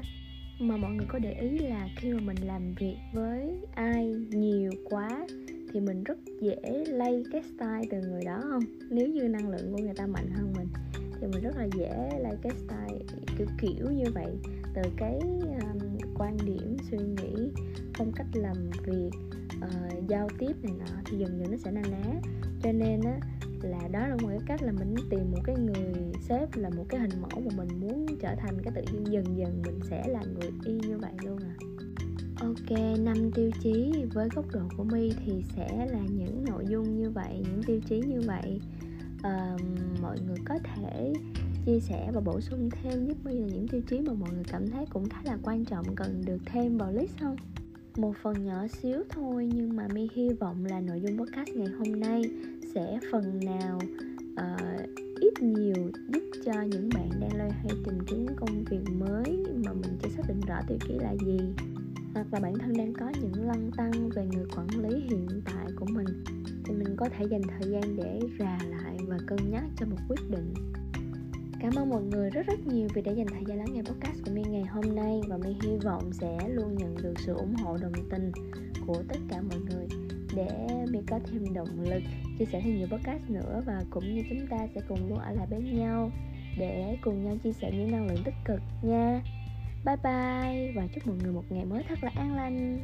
mà 0.60 0.76
mọi 0.76 0.90
người 0.90 1.06
có 1.08 1.18
để 1.18 1.32
ý 1.32 1.58
là 1.58 1.88
khi 1.96 2.12
mà 2.12 2.20
mình 2.20 2.36
làm 2.46 2.74
việc 2.74 2.96
với 3.12 3.60
ai 3.74 4.14
nhiều 4.30 4.70
quá 4.84 5.26
thì 5.72 5.80
mình 5.80 6.04
rất 6.04 6.18
dễ 6.40 6.84
lay 6.86 7.22
cái 7.32 7.42
style 7.42 7.82
từ 7.90 8.00
người 8.08 8.24
đó 8.24 8.40
không? 8.50 8.64
Nếu 8.90 9.08
như 9.08 9.28
năng 9.28 9.48
lượng 9.48 9.72
của 9.72 9.78
người 9.78 9.94
ta 9.96 10.06
mạnh 10.06 10.30
hơn 10.30 10.52
mình 10.56 10.68
thì 11.20 11.26
mình 11.26 11.42
rất 11.42 11.56
là 11.56 11.68
dễ 11.78 12.18
lay 12.18 12.34
cái 12.42 12.52
style 12.56 12.98
kiểu 13.38 13.46
kiểu 13.60 13.90
như 13.90 14.04
vậy. 14.14 14.32
Từ 14.74 14.82
cái 14.96 15.18
um, 15.60 15.98
quan 16.18 16.36
điểm 16.46 16.76
suy 16.90 16.98
nghĩ 16.98 17.50
phong 17.94 18.12
cách 18.12 18.26
làm 18.34 18.56
việc 18.86 19.10
uh, 19.64 20.08
giao 20.08 20.28
tiếp 20.38 20.52
này 20.62 20.72
nọ 20.78 21.00
thì 21.04 21.18
dần 21.18 21.40
dần 21.40 21.50
nó 21.50 21.56
sẽ 21.56 21.70
na 21.70 21.82
ná. 21.90 22.20
Cho 22.62 22.72
nên 22.72 23.00
á 23.00 23.18
là 23.62 23.88
đó 23.92 24.06
là 24.06 24.16
một 24.16 24.28
cái 24.28 24.40
cách 24.46 24.62
là 24.62 24.72
mình 24.72 24.94
tìm 25.10 25.30
một 25.30 25.40
cái 25.44 25.56
người 25.56 25.94
sếp 26.28 26.56
là 26.56 26.70
một 26.70 26.84
cái 26.88 27.00
hình 27.00 27.20
mẫu 27.20 27.40
mà 27.40 27.56
mình 27.56 27.80
muốn 27.80 28.06
trở 28.20 28.34
thành 28.34 28.62
cái 28.62 28.72
tự 28.74 28.82
nhiên. 28.92 29.12
Dần 29.12 29.36
dần 29.36 29.62
mình 29.66 29.80
sẽ 29.90 30.08
là 30.08 30.22
người 30.22 30.50
y 30.64 30.72
như 30.72 30.98
vậy 30.98 31.12
luôn 31.22 31.38
à. 31.38 31.54
Ok, 32.40 32.98
năm 32.98 33.30
tiêu 33.34 33.50
chí 33.62 34.04
với 34.12 34.28
góc 34.34 34.44
độ 34.52 34.60
của 34.76 34.84
My 34.84 35.12
thì 35.24 35.44
sẽ 35.56 35.86
là 35.86 36.00
những 36.10 36.44
nội 36.44 36.64
dung 36.68 36.96
như 36.96 37.10
vậy, 37.10 37.44
những 37.44 37.62
tiêu 37.66 37.80
chí 37.88 38.00
như 38.00 38.20
vậy. 38.20 38.60
Uh, 39.18 39.60
Mọi 40.02 40.18
người 40.26 40.36
có 40.44 40.58
thể 40.58 41.12
chia 41.66 41.80
sẻ 41.80 42.10
và 42.12 42.20
bổ 42.20 42.40
sung 42.40 42.70
thêm 42.70 43.06
giúp 43.06 43.16
My 43.24 43.32
là 43.32 43.46
những 43.46 43.68
tiêu 43.68 43.80
chí 43.88 44.00
mà 44.00 44.12
mọi 44.12 44.30
người 44.32 44.44
cảm 44.44 44.66
thấy 44.66 44.86
cũng 44.90 45.08
khá 45.08 45.20
là 45.24 45.38
quan 45.42 45.64
trọng 45.64 45.94
cần 45.96 46.22
được 46.26 46.38
thêm 46.46 46.78
vào 46.78 46.92
list 46.92 47.12
không? 47.20 47.36
Một 47.96 48.12
phần 48.22 48.44
nhỏ 48.44 48.66
xíu 48.66 49.02
thôi 49.08 49.48
nhưng 49.54 49.76
mà 49.76 49.88
mi 49.94 50.08
hy 50.14 50.28
vọng 50.40 50.64
là 50.64 50.80
nội 50.80 51.00
dung 51.00 51.18
podcast 51.18 51.48
ngày 51.56 51.68
hôm 51.78 52.00
nay 52.00 52.22
sẽ 52.74 52.98
phần 53.12 53.40
nào 53.44 53.78
uh, 54.32 54.88
ít 55.20 55.42
nhiều 55.42 55.90
giúp 56.08 56.22
cho 56.44 56.62
những 56.62 56.88
bạn 56.94 57.10
đang 57.20 57.36
loay 57.36 57.50
hoay 57.50 57.76
tìm 57.84 57.94
kiếm 58.06 58.26
công 58.36 58.64
việc 58.64 58.84
mới 58.98 59.44
mà 59.64 59.72
mình 59.72 59.98
chưa 60.02 60.08
xác 60.16 60.22
định 60.28 60.40
rõ 60.46 60.56
tiêu 60.68 60.78
chí 60.88 60.94
là 60.94 61.14
gì 61.26 61.38
hoặc 62.14 62.26
là 62.32 62.40
bản 62.40 62.54
thân 62.58 62.72
đang 62.72 62.92
có 62.94 63.12
những 63.22 63.46
lăn 63.46 63.70
tăng 63.76 64.10
về 64.14 64.26
người 64.26 64.46
quản 64.56 64.68
lý 64.82 65.00
hiện 65.00 65.28
tại 65.44 65.66
của 65.76 65.86
mình. 65.86 66.24
Thì 66.64 66.74
mình 66.74 66.96
có 66.96 67.08
thể 67.08 67.24
dành 67.30 67.42
thời 67.42 67.70
gian 67.70 67.96
để 67.96 68.20
rà 68.38 68.58
lại 68.70 68.96
và 69.08 69.18
cân 69.26 69.38
nhắc 69.50 69.64
cho 69.76 69.86
một 69.86 69.96
quyết 70.08 70.30
định. 70.30 70.54
Cảm 71.62 71.74
ơn 71.76 71.90
mọi 71.90 72.02
người 72.02 72.30
rất 72.30 72.46
rất 72.46 72.66
nhiều 72.66 72.88
vì 72.94 73.02
đã 73.02 73.12
dành 73.12 73.26
thời 73.26 73.44
gian 73.46 73.58
lắng 73.58 73.66
nghe 73.72 73.82
podcast 73.82 74.24
của 74.24 74.30
My 74.34 74.42
ngày 74.42 74.62
hôm 74.62 74.94
nay 74.94 75.20
và 75.28 75.36
My 75.36 75.56
hy 75.62 75.76
vọng 75.84 76.12
sẽ 76.12 76.48
luôn 76.48 76.76
nhận 76.76 76.96
được 77.02 77.14
sự 77.18 77.34
ủng 77.34 77.54
hộ, 77.54 77.76
đồng 77.76 77.92
tình 78.10 78.32
của 78.86 79.02
tất 79.08 79.18
cả 79.28 79.40
mọi 79.40 79.58
người. 79.58 79.86
Để 80.34 80.68
My 80.90 80.98
có 81.06 81.18
thêm 81.26 81.54
động 81.54 81.80
lực 81.80 82.02
chia 82.38 82.44
sẻ 82.44 82.60
thêm 82.64 82.76
nhiều 82.76 82.86
podcast 82.90 83.30
nữa 83.30 83.62
và 83.66 83.82
cũng 83.90 84.14
như 84.14 84.22
chúng 84.30 84.46
ta 84.46 84.56
sẽ 84.74 84.80
cùng 84.88 85.08
luôn 85.08 85.18
ở 85.18 85.32
lại 85.32 85.46
bên 85.50 85.78
nhau 85.78 86.10
để 86.58 86.96
cùng 87.02 87.24
nhau 87.24 87.36
chia 87.44 87.52
sẻ 87.52 87.70
những 87.72 87.92
năng 87.92 88.06
lượng 88.06 88.22
tích 88.24 88.34
cực 88.44 88.60
nha. 88.82 89.22
Bye 89.84 89.96
bye 90.04 90.72
và 90.76 90.86
chúc 90.94 91.06
mọi 91.06 91.16
người 91.22 91.32
một 91.32 91.44
ngày 91.50 91.64
mới 91.64 91.82
thật 91.88 91.98
là 92.02 92.10
an 92.14 92.36
lành. 92.36 92.80